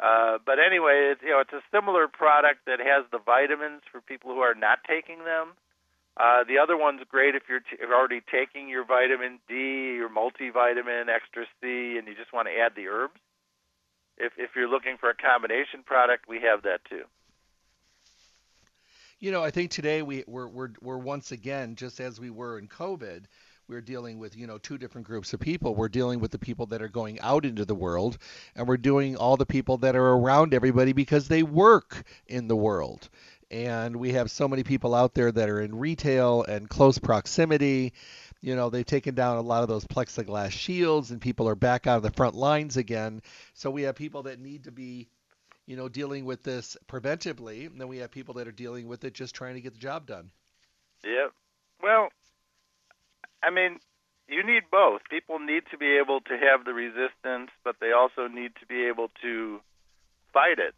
[0.02, 4.00] Uh, but anyway, it's, you know, it's a similar product that has the vitamins for
[4.00, 5.54] people who are not taking them.
[6.16, 9.54] Uh, the other one's great if you're, t- already taking your vitamin D,
[9.94, 13.18] your multivitamin, extra C, and you just want to add the herbs.
[14.16, 17.02] If if you're looking for a combination product, we have that too.
[19.18, 22.58] You know, I think today we, we're, we're, we're once again, just as we were
[22.58, 23.24] in COVID,
[23.68, 26.66] we're dealing with you know two different groups of people we're dealing with the people
[26.66, 28.18] that are going out into the world
[28.54, 32.56] and we're doing all the people that are around everybody because they work in the
[32.56, 33.08] world
[33.54, 37.92] and we have so many people out there that are in retail and close proximity.
[38.40, 41.86] You know they've taken down a lot of those plexiglass shields and people are back
[41.86, 43.22] out of the front lines again.
[43.54, 45.08] So we have people that need to be
[45.66, 47.66] you know dealing with this preventively.
[47.68, 49.78] And then we have people that are dealing with it just trying to get the
[49.78, 50.32] job done.
[51.04, 51.32] Yep.
[51.80, 52.08] Well
[53.40, 53.78] I mean,
[54.26, 55.02] you need both.
[55.08, 58.86] People need to be able to have the resistance, but they also need to be
[58.86, 59.60] able to
[60.32, 60.74] fight it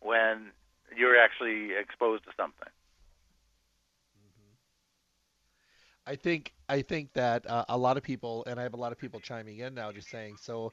[0.00, 0.50] when
[0.94, 2.68] you're actually exposed to something.
[4.18, 4.52] Mm-hmm.
[6.06, 8.92] I think I think that uh, a lot of people, and I have a lot
[8.92, 10.72] of people chiming in now, just saying, so,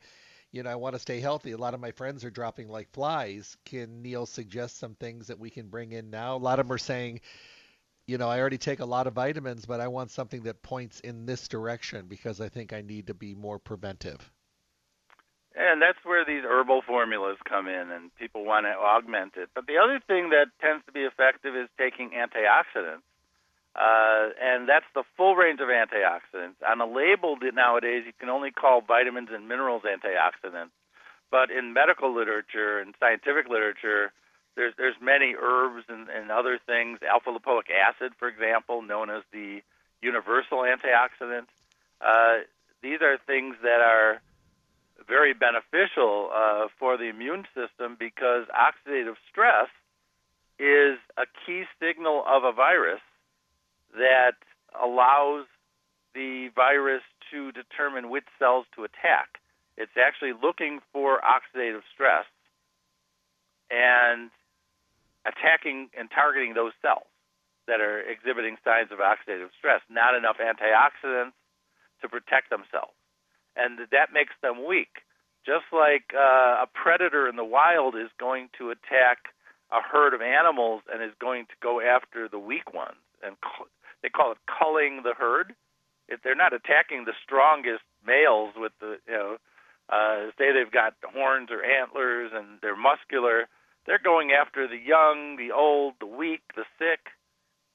[0.52, 1.52] you know, I want to stay healthy.
[1.52, 3.56] A lot of my friends are dropping like flies.
[3.66, 6.36] Can Neil suggest some things that we can bring in now?
[6.36, 7.22] A lot of them are saying,
[8.06, 11.00] you know, I already take a lot of vitamins, but I want something that points
[11.00, 14.32] in this direction because I think I need to be more preventive.
[15.56, 19.50] And that's where these herbal formulas come in, and people want to augment it.
[19.54, 23.06] But the other thing that tends to be effective is taking antioxidants.
[23.76, 26.58] Uh, and that's the full range of antioxidants.
[26.68, 30.74] On a label nowadays, you can only call vitamins and minerals antioxidants.
[31.30, 34.12] But in medical literature and scientific literature,
[34.56, 37.00] there's there's many herbs and, and other things.
[37.02, 39.62] Alpha lipoic acid, for example, known as the
[40.02, 41.48] universal antioxidant.
[42.00, 42.46] Uh,
[42.84, 44.22] these are things that are
[45.08, 49.70] very beneficial uh, for the immune system because oxidative stress
[50.60, 53.02] is a key signal of a virus
[53.96, 54.36] that
[54.82, 55.46] allows
[56.14, 59.42] the virus to determine which cells to attack.
[59.78, 62.26] It's actually looking for oxidative stress
[63.72, 64.30] and
[65.26, 67.10] attacking and targeting those cells
[67.68, 71.34] that are exhibiting signs of oxidative stress, not enough antioxidants
[72.02, 72.94] to protect themselves.
[73.56, 75.04] And that makes them weak.
[75.46, 79.34] Just like uh, a predator in the wild is going to attack
[79.72, 83.36] a herd of animals and is going to go after the weak ones, and
[84.02, 85.54] they call it culling the herd.
[86.08, 89.38] If they're not attacking the strongest males with the, you know,
[89.90, 93.48] uh, say they've got horns or antlers and they're muscular,
[93.86, 97.12] they're going after the young, the old, the weak, the sick,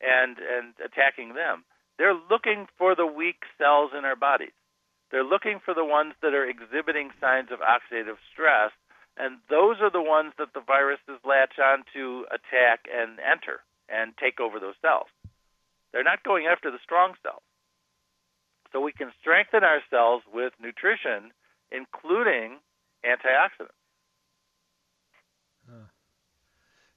[0.01, 1.65] and and attacking them.
[1.99, 4.57] They're looking for the weak cells in our bodies.
[5.11, 8.73] They're looking for the ones that are exhibiting signs of oxidative stress,
[9.17, 14.13] and those are the ones that the viruses latch on to attack and enter and
[14.17, 15.09] take over those cells.
[15.93, 17.43] They're not going after the strong cells.
[18.73, 21.33] So we can strengthen our cells with nutrition,
[21.73, 22.59] including
[23.05, 23.73] antioxidants.
[25.69, 25.87] Huh.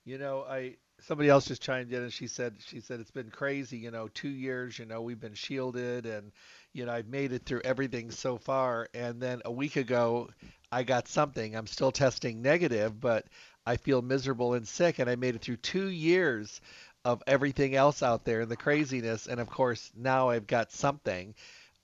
[0.04, 3.30] You know, I somebody else just chimed in and she said she said it's been
[3.30, 3.78] crazy.
[3.78, 4.78] You know, two years.
[4.78, 6.32] You know, we've been shielded and
[6.74, 8.88] you know I've made it through everything so far.
[8.94, 10.30] And then a week ago,
[10.72, 11.56] I got something.
[11.56, 13.26] I'm still testing negative, but
[13.66, 15.00] I feel miserable and sick.
[15.00, 16.62] And I made it through two years
[17.04, 19.28] of everything else out there and the craziness.
[19.28, 21.36] And of course, now I've got something.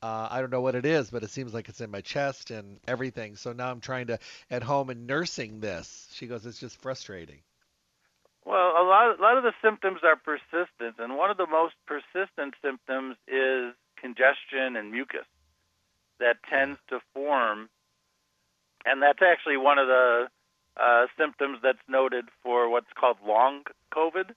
[0.02, 2.52] Uh, I don't know what it is, but it seems like it's in my chest
[2.52, 3.36] and everything.
[3.36, 4.20] So now I'm trying to
[4.52, 6.08] at home and nursing this.
[6.14, 7.40] She goes, it's just frustrating.
[8.46, 11.74] Well, a lot, a lot of the symptoms are persistent, and one of the most
[11.86, 15.26] persistent symptoms is congestion and mucus
[16.20, 17.70] that tends to form,
[18.86, 20.28] and that's actually one of the
[20.78, 24.32] uh, symptoms that's noted for what's called long COVID,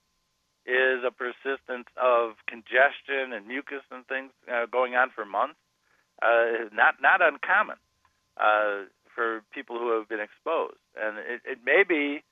[0.66, 5.56] is a persistence of congestion and mucus and things uh, going on for months.
[6.22, 7.76] Uh, not not uncommon
[8.36, 12.22] uh, for people who have been exposed, and it, it may be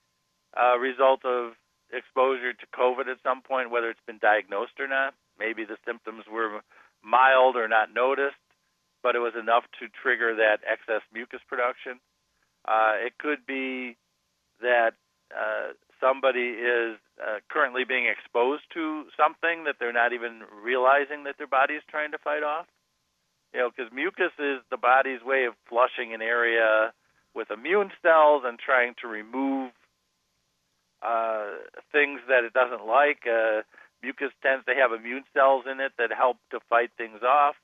[0.57, 1.53] a result of
[1.91, 5.15] exposure to COVID at some point, whether it's been diagnosed or not.
[5.39, 6.61] Maybe the symptoms were
[7.03, 8.37] mild or not noticed,
[9.03, 12.01] but it was enough to trigger that excess mucus production.
[12.67, 13.97] Uh, it could be
[14.61, 14.93] that
[15.33, 21.37] uh, somebody is uh, currently being exposed to something that they're not even realizing that
[21.39, 22.67] their body is trying to fight off.
[23.55, 26.93] You know, because mucus is the body's way of flushing an area
[27.35, 29.73] with immune cells and trying to remove
[31.03, 31.47] uh,
[31.93, 33.25] things that it doesn't like.
[33.27, 33.63] Uh,
[34.03, 37.57] mucus tends to have immune cells in it that help to fight things off.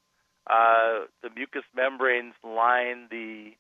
[0.47, 3.53] Uh, the mucous membranes line the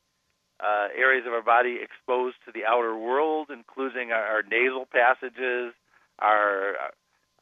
[0.60, 5.74] uh, areas of our body exposed to the outer world, including our, our nasal passages,
[6.18, 6.76] our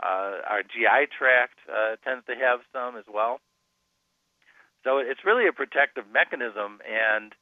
[0.03, 3.38] uh, our GI tract uh, tends to have some as well.
[4.83, 7.33] So it's really a protective mechanism, and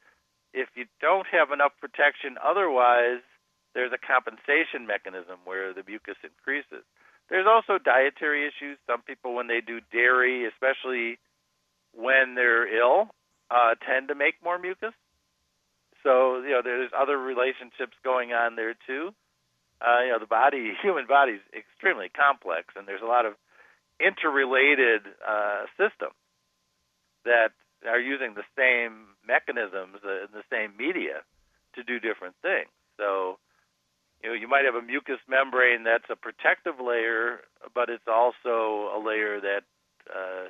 [0.53, 3.24] if you don't have enough protection otherwise,
[3.72, 6.85] there's a compensation mechanism where the mucus increases.
[7.30, 8.76] There's also dietary issues.
[8.86, 11.18] Some people, when they do dairy, especially
[11.94, 13.08] when they're ill,
[13.50, 14.94] uh, tend to make more mucus.
[16.02, 19.14] So you know, there's other relationships going on there too.
[19.80, 23.34] Uh, you know, the body, human body is extremely complex, and there's a lot of
[24.00, 26.16] interrelated uh, systems
[27.24, 27.52] that
[27.86, 31.22] are using the same mechanisms and uh, the same media
[31.74, 32.68] to do different things.
[32.96, 33.38] So
[34.22, 37.40] you know, you might have a mucous membrane that's a protective layer,
[37.74, 39.62] but it's also a layer that
[40.09, 40.48] uh,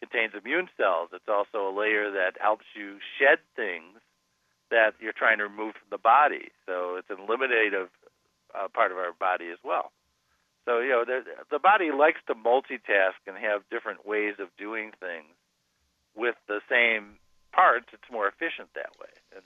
[0.00, 1.10] contains immune cells.
[1.12, 4.02] It's also a layer that helps you shed things
[4.70, 6.50] that you're trying to remove from the body.
[6.66, 7.88] So it's an eliminative
[8.54, 9.92] uh, part of our body as well.
[10.64, 14.92] So you know, the, the body likes to multitask and have different ways of doing
[14.98, 15.34] things
[16.16, 17.18] with the same
[17.52, 17.86] parts.
[17.92, 19.12] It's more efficient that way.
[19.34, 19.44] And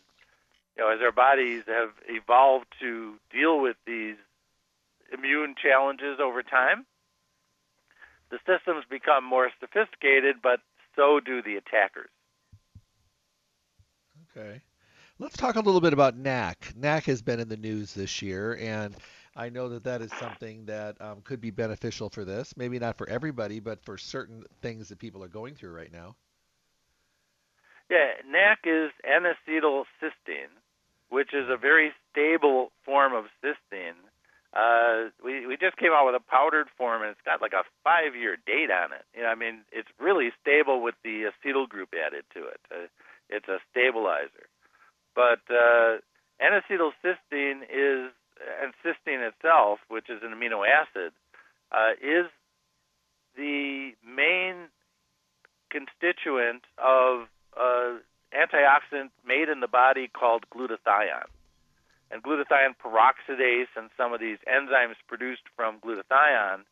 [0.76, 4.16] you know, as our bodies have evolved to deal with these
[5.12, 6.84] immune challenges over time,
[8.30, 10.60] the systems become more sophisticated, but
[10.94, 12.10] so do the attackers.
[14.36, 14.60] Okay.
[15.18, 16.74] Let's talk a little bit about NAC.
[16.76, 18.94] NAC has been in the news this year, and
[19.34, 22.54] I know that that is something that um, could be beneficial for this.
[22.56, 26.16] Maybe not for everybody, but for certain things that people are going through right now.
[27.88, 30.52] Yeah, NAC is N-acetylcysteine,
[31.08, 33.98] which is a very stable form of cysteine.
[34.52, 37.64] Uh, we we just came out with a powdered form, and it's got like a
[37.84, 39.04] five-year date on it.
[39.14, 42.60] You know, I mean, it's really stable with the acetyl group added to it.
[42.70, 42.86] Uh,
[43.28, 44.48] it's a stabilizer.
[45.14, 45.98] But uh,
[46.40, 48.12] N-acetylcysteine is,
[48.62, 51.12] and cysteine itself, which is an amino acid,
[51.72, 52.26] uh, is
[53.36, 54.68] the main
[55.70, 57.28] constituent of
[57.58, 57.98] uh,
[58.36, 61.30] antioxidant made in the body called glutathione.
[62.10, 66.62] And glutathione peroxidase and some of these enzymes produced from glutathione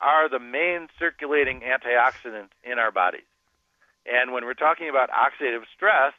[0.00, 3.28] are the main circulating antioxidants in our bodies.
[4.04, 6.12] And when we're talking about oxidative stress,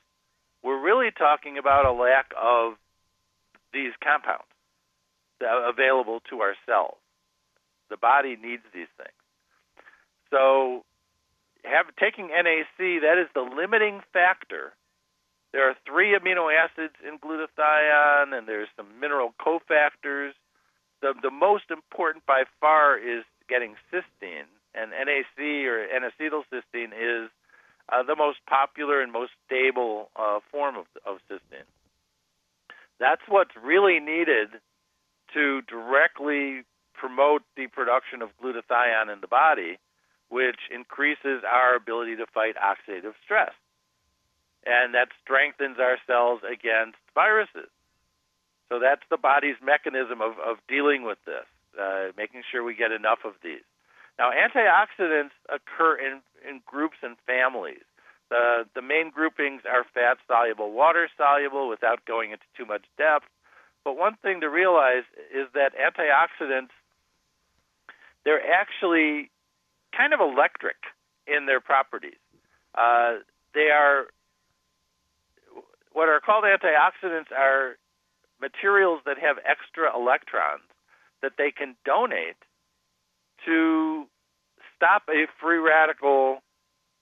[0.63, 2.75] we're really talking about a lack of
[3.73, 4.47] these compounds
[5.41, 6.97] available to our cells.
[7.89, 9.11] The body needs these things.
[10.31, 10.85] So,
[11.65, 14.73] have, taking NAC, that is the limiting factor.
[15.53, 20.31] There are three amino acids in glutathione, and there's some mineral cofactors.
[21.01, 27.29] The, the most important by far is getting cysteine, and NAC or N-acetylcysteine is
[27.89, 31.69] uh, the most popular and most stable uh, form of, of cysteine.
[32.99, 34.49] That's what's really needed
[35.35, 36.63] to directly
[36.95, 39.77] promote the production of glutathione in the body,
[40.29, 43.51] which increases our ability to fight oxidative stress.
[44.65, 47.69] And that strengthens our cells against viruses.
[48.69, 51.45] So that's the body's mechanism of, of dealing with this,
[51.79, 53.61] uh, making sure we get enough of these.
[54.17, 57.83] Now, antioxidants occur in, in groups and families.
[58.29, 63.25] The, the main groupings are fat soluble, water soluble, without going into too much depth.
[63.83, 65.03] But one thing to realize
[65.33, 66.71] is that antioxidants,
[68.23, 69.29] they're actually
[69.95, 70.77] kind of electric
[71.27, 72.17] in their properties.
[72.75, 73.17] Uh,
[73.53, 74.07] they are
[75.93, 77.77] what are called antioxidants are
[78.41, 80.67] materials that have extra electrons
[81.21, 82.35] that they can donate
[83.45, 84.05] to
[84.75, 86.39] stop a free radical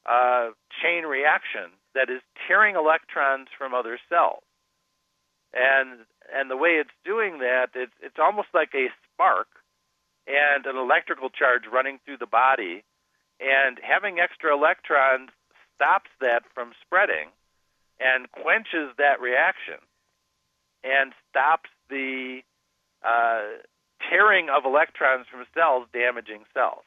[0.06, 0.50] uh,
[0.82, 4.44] chain reaction that is tearing electrons from other cells.
[5.54, 9.48] And and the way it's doing that, it's it's almost like a spark
[10.28, 12.84] and an electrical charge running through the body,
[13.40, 15.30] and having extra electrons
[15.76, 17.30] stops that from spreading
[18.02, 19.78] and quenches that reaction
[20.84, 22.42] and stops the
[23.06, 23.62] uh,
[24.10, 26.84] tearing of electrons from cells, damaging cells.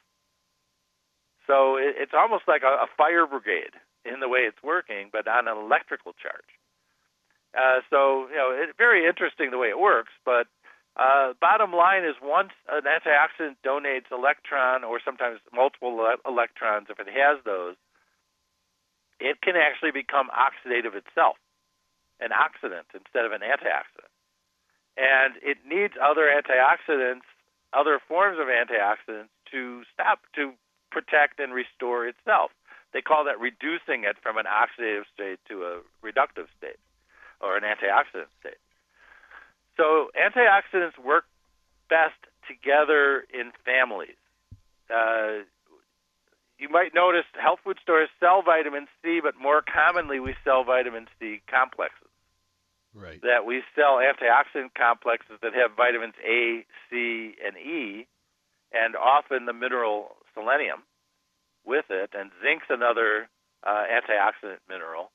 [1.47, 5.27] So it, it's almost like a, a fire brigade in the way it's working, but
[5.27, 6.51] on an electrical charge.
[7.55, 10.11] Uh, so you know, it's very interesting the way it works.
[10.25, 10.47] But
[10.97, 15.95] uh, bottom line is, once an antioxidant donates electron or sometimes multiple
[16.27, 17.75] electrons, if it has those,
[19.19, 21.37] it can actually become oxidative itself,
[22.19, 24.11] an oxidant instead of an antioxidant
[24.97, 27.27] and it needs other antioxidants,
[27.73, 30.53] other forms of antioxidants to stop to
[30.91, 32.51] protect and restore itself.
[32.93, 36.79] They call that reducing it from an oxidative state to a reductive state
[37.41, 38.61] or an antioxidant state.
[39.75, 41.25] So antioxidants work
[41.89, 42.15] best
[42.47, 44.15] together in families.
[44.89, 45.43] Uh,
[46.57, 51.07] you might notice health food stores sell vitamin C, but more commonly we sell vitamin
[51.19, 52.07] C complexes.
[52.93, 53.21] Right.
[53.21, 58.07] That we sell antioxidant complexes that have vitamins A, C, and E,
[58.71, 60.83] and often the mineral selenium
[61.65, 63.27] with it, and zinc's another
[63.67, 65.11] uh, antioxidant mineral.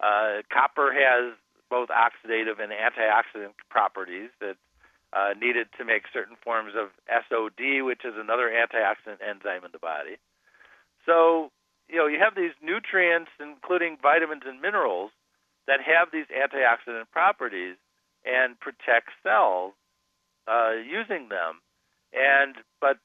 [0.00, 1.36] Uh, copper has
[1.68, 4.56] both oxidative and antioxidant properties that
[5.12, 6.88] uh, needed to make certain forms of
[7.28, 10.16] SOD, which is another antioxidant enzyme in the body.
[11.06, 11.50] So,
[11.88, 15.10] you know, you have these nutrients, including vitamins and minerals,
[15.66, 17.76] that have these antioxidant properties
[18.24, 19.72] and protect cells
[20.48, 21.60] uh, using them.
[22.12, 22.98] And but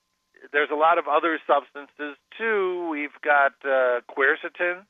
[0.52, 2.90] there's a lot of other substances too.
[2.90, 4.86] We've got uh, quercetin,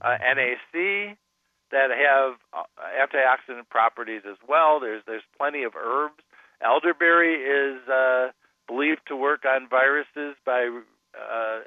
[0.00, 1.16] uh, NAC,
[1.70, 2.64] that have uh,
[3.00, 4.80] antioxidant properties as well.
[4.80, 6.22] There's there's plenty of herbs.
[6.64, 8.28] Elderberry is uh,
[8.66, 10.80] believed to work on viruses by.
[11.14, 11.60] Uh,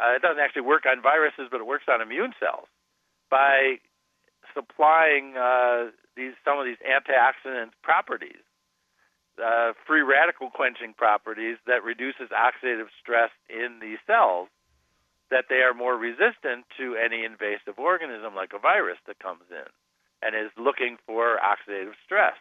[0.00, 2.66] uh, it doesn't actually work on viruses, but it works on immune cells
[3.30, 3.76] by
[4.54, 8.42] supplying uh, these some of these antioxidant properties,
[9.42, 14.48] uh, free radical quenching properties that reduces oxidative stress in the cells,
[15.30, 19.68] that they are more resistant to any invasive organism like a virus that comes in
[20.22, 22.34] and is looking for oxidative stress.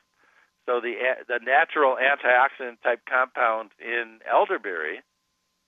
[0.66, 0.96] So the
[1.28, 5.02] the natural antioxidant type compound in elderberry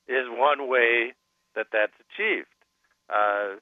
[0.08, 1.14] is one way
[1.56, 2.52] that that's achieved.
[3.10, 3.60] Uh,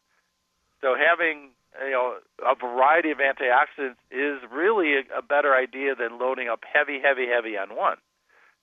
[0.81, 1.51] so having
[1.83, 6.61] you know, a variety of antioxidants is really a, a better idea than loading up
[6.63, 7.97] heavy, heavy, heavy on one.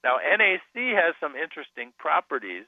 [0.04, 2.64] Now, NAC has some interesting properties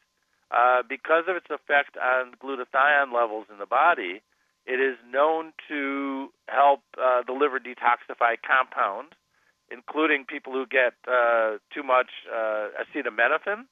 [0.51, 4.23] uh, because of its effect on glutathione levels in the body.
[4.67, 9.15] It is known to help uh, the liver detoxify compounds
[9.71, 13.67] including people who get uh, too much uh, acetaminophen.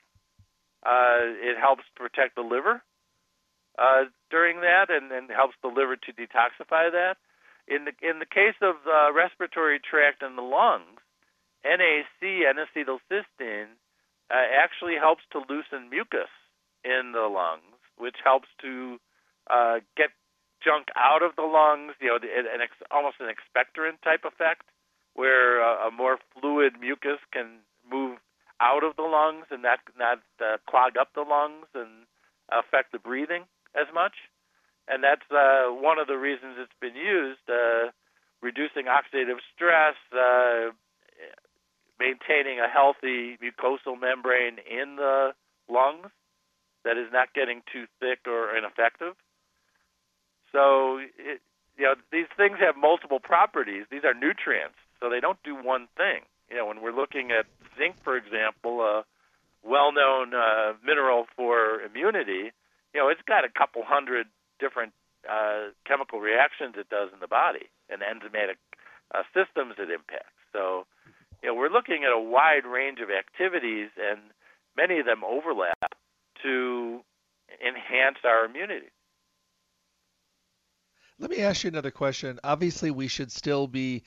[0.86, 2.80] Uh, it helps protect the liver
[3.78, 7.16] uh, during that, and, and helps the liver to detoxify that.
[7.66, 11.02] In the in the case of uh, respiratory tract and the lungs,
[11.64, 13.74] NAC, N-acetylcysteine,
[14.30, 16.30] uh, actually helps to loosen mucus
[16.84, 18.98] in the lungs, which helps to
[19.50, 20.10] uh, get
[20.62, 21.94] junk out of the lungs.
[22.00, 24.62] You know, an ex, almost an expectorant type effect,
[25.14, 27.65] where uh, a more fluid mucus can
[28.60, 32.06] out of the lungs and not not uh, clog up the lungs and
[32.50, 33.44] affect the breathing
[33.74, 34.14] as much.
[34.88, 37.90] And that's uh, one of the reasons it's been used, uh,
[38.40, 40.70] reducing oxidative stress, uh,
[41.98, 45.32] maintaining a healthy mucosal membrane in the
[45.68, 46.12] lungs
[46.84, 49.14] that is not getting too thick or ineffective.
[50.52, 51.40] So, it,
[51.76, 53.84] you know, these things have multiple properties.
[53.90, 56.22] These are nutrients, so they don't do one thing.
[56.50, 59.04] You know, when we're looking at zinc, for example, a
[59.62, 62.52] well-known uh, mineral for immunity,
[62.94, 64.26] you know, it's got a couple hundred
[64.60, 64.92] different
[65.28, 68.56] uh, chemical reactions it does in the body and enzymatic
[69.14, 70.32] uh, systems it impacts.
[70.52, 70.86] So,
[71.42, 74.20] you know, we're looking at a wide range of activities, and
[74.76, 75.94] many of them overlap
[76.42, 77.00] to
[77.60, 78.90] enhance our immunity.
[81.18, 82.38] Let me ask you another question.
[82.44, 84.02] Obviously, we should still be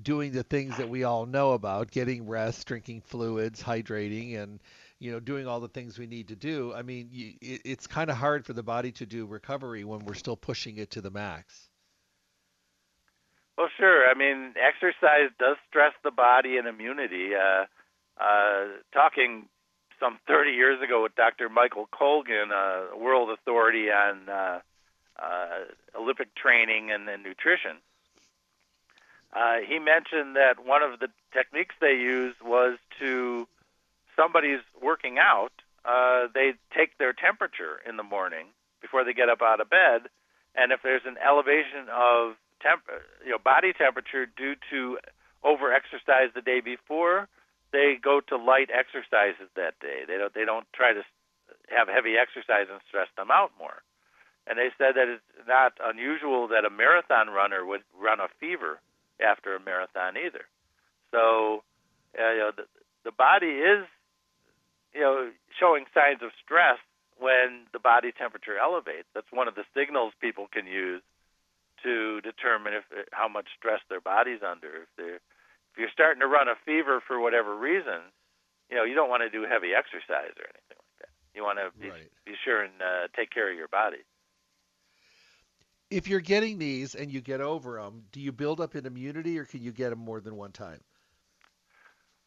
[0.00, 4.60] doing the things that we all know about getting rest drinking fluids hydrating and
[4.98, 6.72] you know doing all the things we need to do.
[6.74, 7.08] I mean
[7.40, 10.90] it's kind of hard for the body to do recovery when we're still pushing it
[10.92, 11.68] to the max.
[13.56, 14.08] Well sure.
[14.08, 17.30] I mean exercise does stress the body and immunity.
[17.34, 17.64] Uh,
[18.20, 19.48] uh, talking
[20.00, 24.60] some 30 years ago with dr michael colgan a world authority on uh,
[25.22, 27.76] uh, olympic training and, and nutrition
[29.36, 33.46] uh, he mentioned that one of the techniques they used was to
[34.16, 35.52] somebody's working out,
[35.84, 38.46] uh, they take their temperature in the morning
[38.80, 40.08] before they get up out of bed,
[40.54, 42.88] and if there's an elevation of temp-
[43.24, 44.98] you know body temperature due to
[45.44, 47.28] over exercise the day before,
[47.72, 50.08] they go to light exercises that day.
[50.08, 51.02] They don't they don't try to
[51.68, 53.82] have heavy exercise and stress them out more.
[54.46, 58.80] And they said that it's not unusual that a marathon runner would run a fever
[59.20, 60.44] after a marathon either.
[61.10, 61.62] So,
[62.18, 62.64] uh, you know, the,
[63.04, 63.86] the body is,
[64.94, 66.78] you know, showing signs of stress
[67.18, 69.08] when the body temperature elevates.
[69.14, 71.02] That's one of the signals people can use
[71.82, 74.88] to determine if how much stress their body's under.
[74.88, 75.20] If they're
[75.72, 78.00] if you're starting to run a fever for whatever reason,
[78.70, 81.12] you know, you don't want to do heavy exercise or anything like that.
[81.36, 82.08] You want to be, right.
[82.24, 84.00] be sure and uh, take care of your body
[85.90, 89.38] if you're getting these and you get over them, do you build up an immunity
[89.38, 90.80] or can you get them more than one time?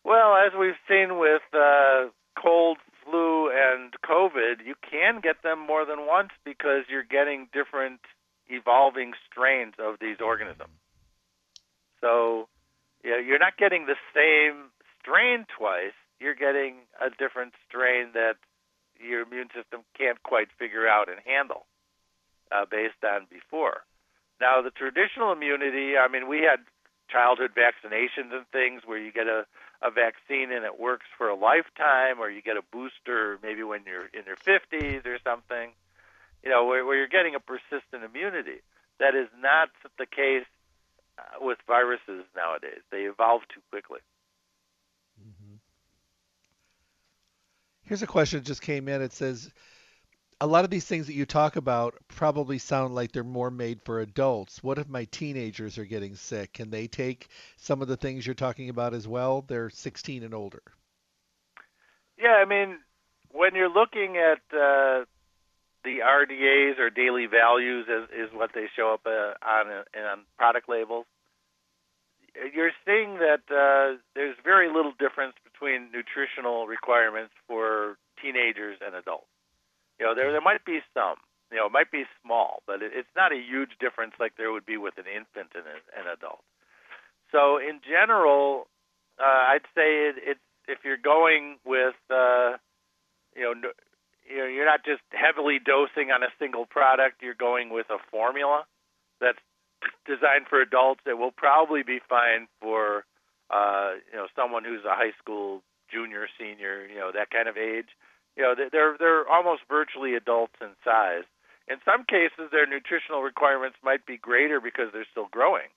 [0.03, 2.07] Well, as we've seen with uh,
[2.41, 7.99] cold, flu, and COVID, you can get them more than once because you're getting different
[8.47, 10.72] evolving strains of these organisms.
[12.01, 12.47] So,
[13.03, 15.93] yeah, you're not getting the same strain twice.
[16.20, 18.36] You're getting a different strain that
[18.99, 21.66] your immune system can't quite figure out and handle
[22.52, 23.82] uh, based on before.
[24.39, 26.60] Now, the traditional immunity, I mean, we had
[27.10, 29.45] childhood vaccinations and things where you get a,
[29.82, 33.82] a vaccine and it works for a lifetime, or you get a booster maybe when
[33.86, 35.72] you're in your 50s or something,
[36.43, 38.62] you know, where, where you're getting a persistent immunity.
[39.00, 40.45] That is not the case
[41.18, 42.82] uh, with viruses nowadays.
[42.91, 44.00] They evolve too quickly.
[45.22, 45.56] Mm-hmm.
[47.86, 49.02] Here's a question that just came in.
[49.02, 49.52] It says,
[50.42, 53.82] a lot of these things that you talk about probably sound like they're more made
[53.84, 54.64] for adults.
[54.64, 56.54] What if my teenagers are getting sick?
[56.54, 57.28] Can they take
[57.58, 59.42] some of the things you're talking about as well?
[59.42, 60.62] They're 16 and older.
[62.18, 62.78] Yeah, I mean,
[63.32, 65.06] when you're looking at uh,
[65.84, 70.70] the RDAs or daily values, is, is what they show up uh, on on product
[70.70, 71.06] labels.
[72.54, 79.28] You're seeing that uh, there's very little difference between nutritional requirements for teenagers and adults.
[80.00, 81.18] You know, there there might be some.
[81.52, 84.52] You know, it might be small, but it, it's not a huge difference like there
[84.52, 86.43] would be with an infant and an adult.
[87.32, 88.68] So in general,
[89.20, 92.58] uh, I'd say it, it's if you're going with, uh,
[93.36, 93.54] you know,
[94.30, 97.22] you know, you're not just heavily dosing on a single product.
[97.22, 98.66] You're going with a formula
[99.20, 99.41] that's
[100.06, 103.06] designed for adults that will probably be fine for,
[103.50, 107.58] uh, you know, someone who's a high school junior, senior, you know, that kind of
[107.58, 107.89] age
[108.40, 111.28] you know they're they're almost virtually adults in size.
[111.68, 115.68] In some cases, their nutritional requirements might be greater because they're still growing,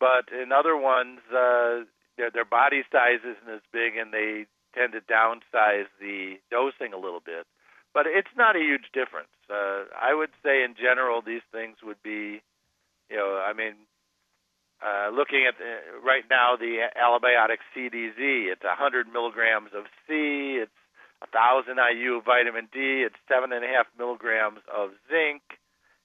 [0.00, 1.86] but in other ones, uh,
[2.18, 6.98] their their body size isn't as big, and they tend to downsize the dosing a
[6.98, 7.46] little bit.
[7.94, 9.30] But it's not a huge difference.
[9.48, 12.42] Uh, I would say in general these things would be,
[13.08, 13.74] you know, I mean,
[14.82, 20.81] uh, looking at the, right now the Allibiotic CDZ, it's 100 milligrams of C, it's
[21.30, 25.42] 1,000 IU of vitamin D, it's seven and a half milligrams of zinc.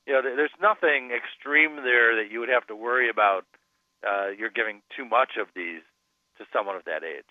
[0.06, 3.46] You know, there's nothing extreme there that you would have to worry about.
[4.06, 5.82] Uh, you're giving too much of these
[6.38, 7.26] to someone of that age.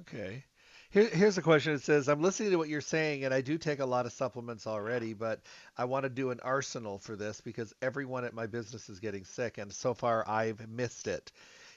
[0.00, 0.44] Okay.
[0.90, 1.74] Here, here's a question.
[1.74, 4.12] It says, I'm listening to what you're saying, and I do take a lot of
[4.12, 5.42] supplements already, but
[5.76, 9.24] I want to do an arsenal for this because everyone at my business is getting
[9.24, 11.30] sick, and so far I've missed it.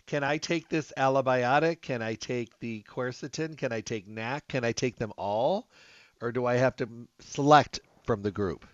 [0.05, 1.81] Can I take this allibiotic?
[1.81, 3.57] Can I take the quercetin?
[3.57, 4.47] Can I take NAC?
[4.47, 5.67] Can I take them all?
[6.21, 6.87] Or do I have to
[7.19, 8.65] select from the group?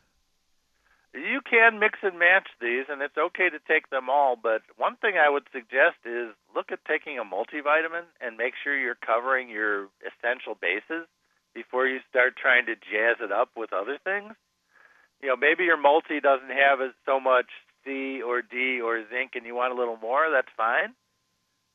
[1.14, 4.36] You can mix and match these, and it's okay to take them all.
[4.36, 8.78] But one thing I would suggest is look at taking a multivitamin and make sure
[8.78, 11.08] you're covering your essential bases
[11.56, 14.34] before you start trying to jazz it up with other things.
[15.22, 17.50] You know, maybe your multi doesn't have so much
[17.84, 20.30] C or D or zinc, and you want a little more.
[20.30, 20.94] That's fine.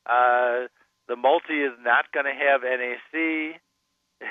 [0.07, 0.69] Uh,
[1.09, 3.61] the multi is not going to have NAC.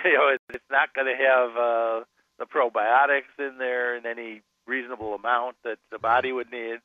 [0.05, 2.05] You know, it's not going to have uh,
[2.39, 6.79] the probiotics in there in any reasonable amount that the body would need.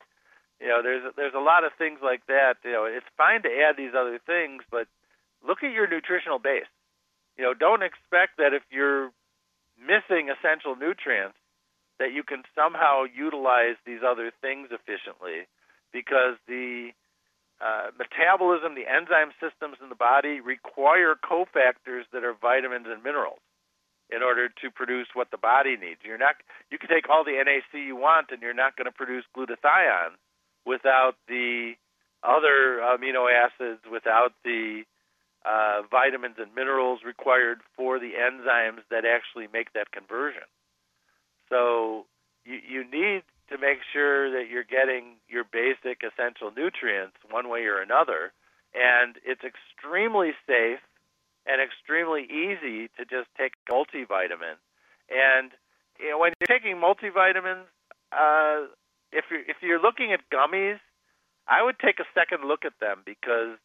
[0.61, 2.55] You know, there's there's a lot of things like that.
[2.65, 4.89] You know, it's fine to add these other things, but
[5.47, 6.67] look at your nutritional base.
[7.39, 9.13] You know, don't expect that if you're
[9.79, 11.39] missing essential nutrients
[11.99, 15.47] that you can somehow utilize these other things efficiently
[15.93, 16.91] because the
[17.61, 23.41] uh, metabolism, the enzyme systems in the body require cofactors that are vitamins and minerals
[24.11, 26.01] in order to produce what the body needs.
[26.05, 26.37] You're not
[26.71, 30.15] you can take all the NAC you want and you're not going to produce glutathione
[30.65, 31.75] without the
[32.23, 34.83] other amino acids, without the
[35.45, 40.43] uh, vitamins and minerals required for the enzymes that actually make that conversion.
[41.49, 42.07] So
[42.45, 47.65] you, you need to make sure that you're getting your basic essential nutrients one way
[47.67, 48.33] or another.
[48.75, 50.83] And it's extremely safe
[51.47, 54.59] and extremely easy to just take multivitamin.
[55.09, 55.53] And
[55.99, 57.71] you know, when you're taking multivitamins,
[58.13, 58.67] uh,
[59.13, 60.79] if you're if you're looking at gummies,
[61.47, 63.57] I would take a second look at them because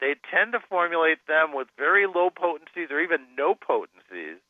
[0.00, 4.42] they tend to formulate them with very low potencies or even no potencies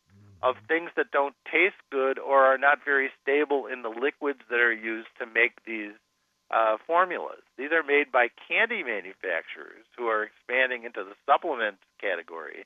[0.42, 4.60] of things that don't taste good or are not very stable in the liquids that
[4.60, 5.92] are used to make these
[6.50, 7.42] uh, formulas.
[7.56, 12.64] These are made by candy manufacturers who are expanding into the supplement category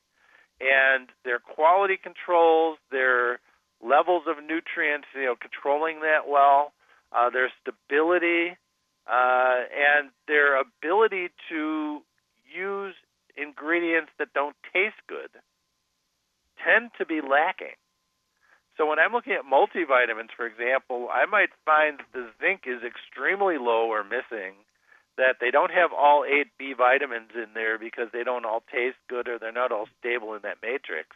[0.61, 3.39] and their quality controls, their
[3.81, 6.71] levels of nutrients, you know, controlling that well,
[7.11, 8.55] uh, their stability,
[9.07, 12.01] uh, and their ability to
[12.47, 12.95] use
[13.35, 15.29] ingredients that don't taste good
[16.63, 17.75] tend to be lacking.
[18.77, 23.57] So when I'm looking at multivitamins, for example, I might find the zinc is extremely
[23.57, 24.57] low or missing
[25.17, 28.97] that they don't have all eight B vitamins in there because they don't all taste
[29.07, 31.13] good or they're not all stable in that matrix.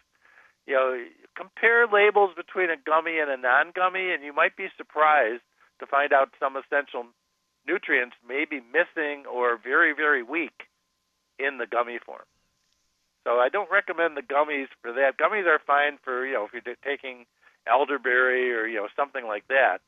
[0.67, 5.41] You know, compare labels between a gummy and a non-gummy, and you might be surprised
[5.79, 7.05] to find out some essential
[7.65, 10.67] nutrients may be missing or very, very weak
[11.39, 12.27] in the gummy form.
[13.28, 15.17] So I don't recommend the gummies for that.
[15.19, 17.25] Gummies are fine for you know if you're taking
[17.67, 19.80] elderberry or you know something like that.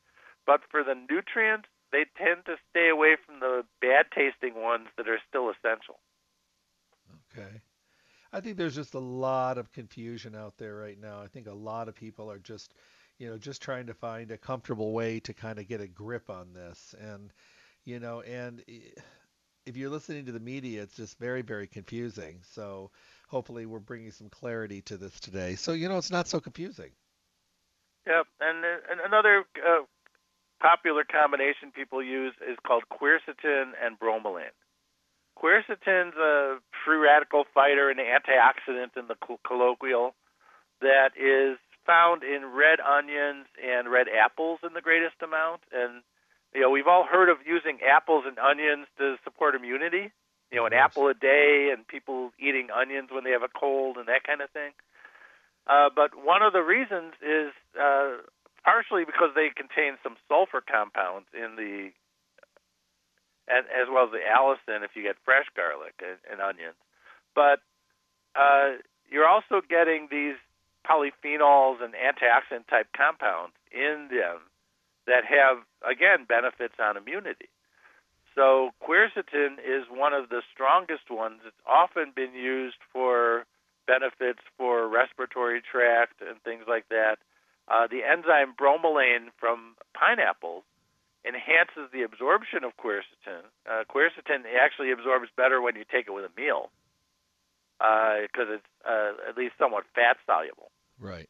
[0.44, 5.08] But for the nutrients, they tend to stay away from the bad tasting ones that
[5.08, 6.00] are still essential.
[7.32, 7.62] Okay.
[8.30, 11.22] I think there's just a lot of confusion out there right now.
[11.22, 12.74] I think a lot of people are just,
[13.18, 16.28] you know, just trying to find a comfortable way to kind of get a grip
[16.28, 16.94] on this.
[17.00, 17.32] And,
[17.84, 19.00] you know, and eh,
[19.66, 22.40] if you're listening to the media, it's just very, very confusing.
[22.42, 22.90] So
[23.30, 25.54] hopefully we're bringing some clarity to this today.
[25.54, 26.90] So, you know, it's not so confusing.
[28.06, 28.26] Yep.
[28.40, 29.84] And, and another uh,
[30.60, 34.50] popular combination people use is called quercetin and bromelain.
[35.38, 39.16] Quercetin's a free radical fighter and antioxidant in the
[39.46, 40.14] colloquial
[40.80, 41.56] that is
[41.86, 45.60] found in red onions and red apples in the greatest amount.
[45.72, 46.02] And
[46.54, 50.10] you know, we've all heard of using apples and onions to support immunity.
[50.50, 50.90] You know, an yes.
[50.90, 54.40] apple a day and people eating onions when they have a cold and that kind
[54.40, 54.72] of thing.
[55.66, 58.18] Uh, but one of the reasons is uh,
[58.64, 61.90] partially because they contain some sulfur compounds in the
[63.50, 66.78] and as well as the allicin if you get fresh garlic and, and onions.
[67.34, 67.58] But
[68.38, 68.78] uh,
[69.10, 70.38] you're also getting these
[70.86, 74.38] polyphenols and antioxidant type compounds in them
[75.06, 77.50] that have again benefits on immunity.
[78.34, 81.40] So quercetin is one of the strongest ones.
[81.46, 83.44] It's often been used for
[83.86, 87.16] benefits for respiratory tract and things like that.
[87.66, 90.62] Uh, the enzyme bromelain from pineapples
[91.26, 93.44] enhances the absorption of quercetin.
[93.68, 96.70] Uh, quercetin actually absorbs better when you take it with a meal
[97.78, 100.70] because uh, it's uh, at least somewhat fat soluble.
[100.98, 101.28] Right.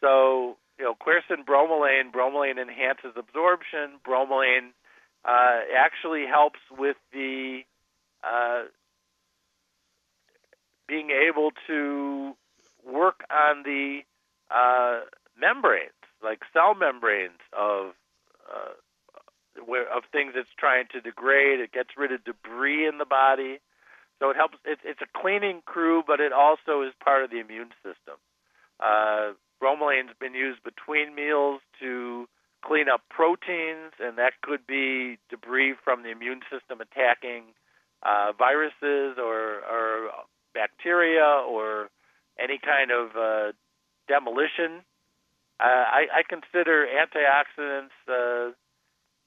[0.00, 4.00] So you know, quercetin bromelain, bromelain enhances absorption.
[4.06, 4.72] Bromelain
[5.24, 7.60] uh, actually helps with the
[8.24, 8.64] uh,
[10.88, 12.34] being able to
[12.84, 14.00] work on the
[14.50, 15.00] uh,
[15.38, 15.92] membranes,
[16.22, 17.92] like cell membranes of
[18.50, 18.72] uh,
[19.94, 21.60] of things it's trying to degrade.
[21.60, 23.60] It gets rid of debris in the body,
[24.18, 24.58] so it helps.
[24.64, 28.16] It's, it's a cleaning crew, but it also is part of the immune system.
[28.80, 32.26] Uh, bromelain's been used between meals to
[32.62, 37.44] clean up proteins, and that could be debris from the immune system attacking
[38.02, 40.10] uh, viruses or, or
[40.54, 41.88] bacteria or
[42.38, 43.52] any kind of uh,
[44.08, 44.82] demolition.
[45.58, 48.52] Uh, I, I consider antioxidants uh,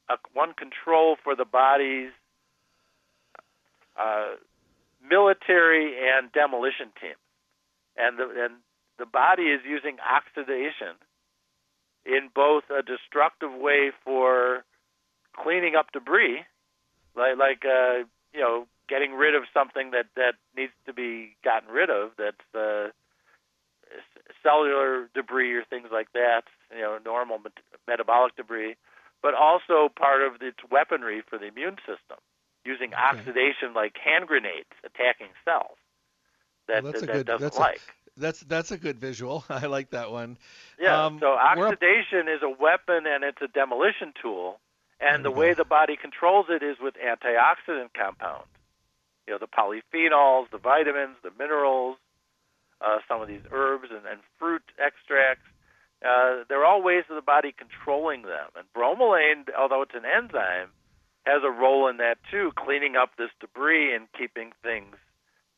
[0.09, 2.11] a, one control for the body's
[3.99, 4.35] uh,
[5.07, 7.21] military and demolition teams,
[7.97, 8.55] and the, and
[8.97, 10.97] the body is using oxidation
[12.05, 14.63] in both a destructive way for
[15.35, 16.41] cleaning up debris,
[17.15, 21.69] like like uh, you know getting rid of something that that needs to be gotten
[21.69, 22.11] rid of.
[22.17, 22.89] That's uh,
[24.41, 26.43] cellular debris or things like that.
[26.73, 28.75] You know, normal met- metabolic debris,
[29.21, 32.17] but also part of its weaponry for the immune system,
[32.65, 33.01] using okay.
[33.01, 35.77] oxidation like hand grenades attacking cells
[36.67, 37.77] that well, that, that good, doesn't like.
[37.77, 39.43] A, that's that's a good visual.
[39.49, 40.37] I like that one.
[40.79, 41.05] Yeah.
[41.05, 44.59] Um, so oxidation is a weapon and it's a demolition tool,
[44.99, 48.47] and the way the body controls it is with antioxidant compounds
[49.27, 51.97] you know, the polyphenols, the vitamins, the minerals,
[52.81, 55.47] uh, some of these herbs and, and fruit extracts.
[56.03, 58.49] Uh, they're all ways of the body controlling them.
[58.57, 60.69] And bromelain, although it's an enzyme,
[61.25, 64.97] has a role in that too, cleaning up this debris and keeping things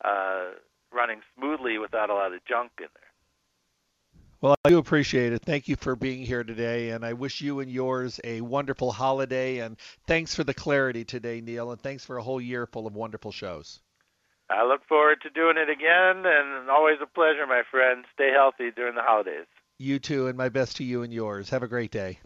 [0.04, 0.50] uh,
[0.96, 3.02] running smoothly without a lot of junk in there.
[4.40, 5.42] Well, I do appreciate it.
[5.42, 9.58] Thank you for being here today, and I wish you and yours a wonderful holiday.
[9.58, 9.76] And
[10.06, 13.32] thanks for the clarity today, Neil, and thanks for a whole year full of wonderful
[13.32, 13.80] shows.
[14.50, 18.04] I look forward to doing it again, and always a pleasure, my friend.
[18.14, 19.46] Stay healthy during the holidays.
[19.78, 21.50] You too, and my best to you and yours.
[21.50, 22.20] Have a great day.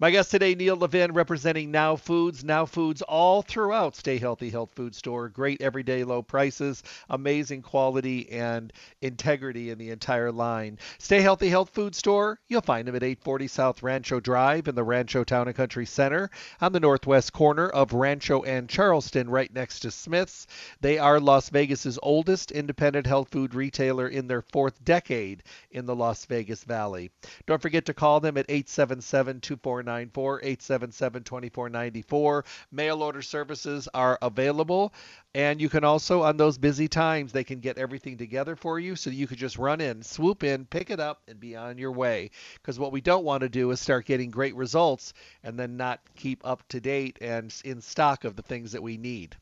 [0.00, 2.44] My guest today, Neil Levin, representing Now Foods.
[2.44, 5.28] Now Foods all throughout Stay Healthy Health Food Store.
[5.28, 8.72] Great everyday low prices, amazing quality and
[9.02, 10.78] integrity in the entire line.
[10.98, 14.84] Stay Healthy Health Food Store, you'll find them at 840 South Rancho Drive in the
[14.84, 16.30] Rancho Town and Country Center
[16.60, 20.46] on the northwest corner of Rancho and Charleston, right next to Smith's.
[20.80, 25.42] They are Las Vegas's oldest independent health food retailer in their fourth decade
[25.72, 27.10] in the Las Vegas Valley.
[27.46, 32.44] Don't forget to call them at 877 249 2494 877 2494.
[32.70, 34.92] Mail order services are available.
[35.34, 38.96] And you can also, on those busy times, they can get everything together for you
[38.96, 41.92] so you could just run in, swoop in, pick it up, and be on your
[41.92, 42.30] way.
[42.54, 46.00] Because what we don't want to do is start getting great results and then not
[46.16, 49.36] keep up to date and in stock of the things that we need.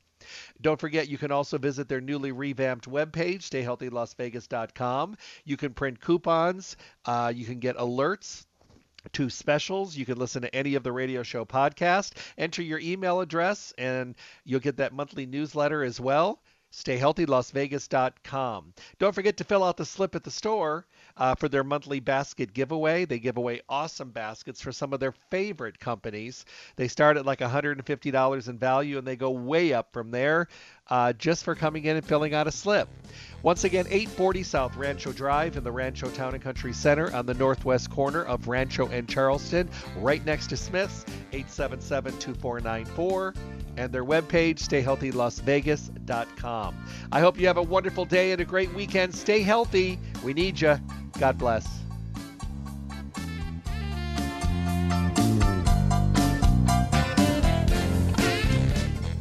[0.60, 5.16] Don't forget, you can also visit their newly revamped webpage, stayhealthylasvegas.com.
[5.44, 6.76] You can print coupons.
[7.04, 8.46] Uh, you can get alerts
[9.12, 9.96] to specials.
[9.96, 12.12] You can listen to any of the radio show podcast.
[12.38, 16.40] Enter your email address, and you'll get that monthly newsletter as well.
[16.72, 18.74] StayHealthyLasVegas.com.
[18.98, 20.86] Don't forget to fill out the slip at the store
[21.16, 23.06] uh, for their monthly basket giveaway.
[23.06, 26.44] They give away awesome baskets for some of their favorite companies.
[26.76, 30.48] They start at like $150 in value and they go way up from there
[30.88, 32.88] uh, just for coming in and filling out a slip.
[33.42, 37.34] Once again, 840 South Rancho Drive in the Rancho Town and Country Center on the
[37.34, 39.68] northwest corner of Rancho and Charleston,
[39.98, 43.34] right next to Smith's, 877 2494
[43.76, 46.76] and their webpage, stayhealthylasvegas.com.
[47.12, 49.14] I hope you have a wonderful day and a great weekend.
[49.14, 50.00] Stay healthy.
[50.24, 50.80] We need you.
[51.18, 51.85] God bless.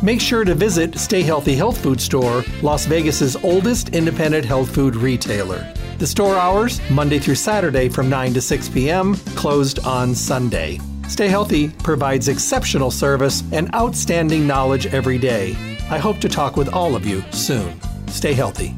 [0.00, 4.94] Make sure to visit Stay Healthy Health Food Store, Las Vegas's oldest independent health food
[4.94, 5.66] retailer.
[5.98, 10.78] The store hours, Monday through Saturday from 9 to 6 p.m., closed on Sunday.
[11.08, 15.56] Stay Healthy provides exceptional service and outstanding knowledge every day.
[15.90, 17.80] I hope to talk with all of you soon.
[18.06, 18.76] Stay healthy.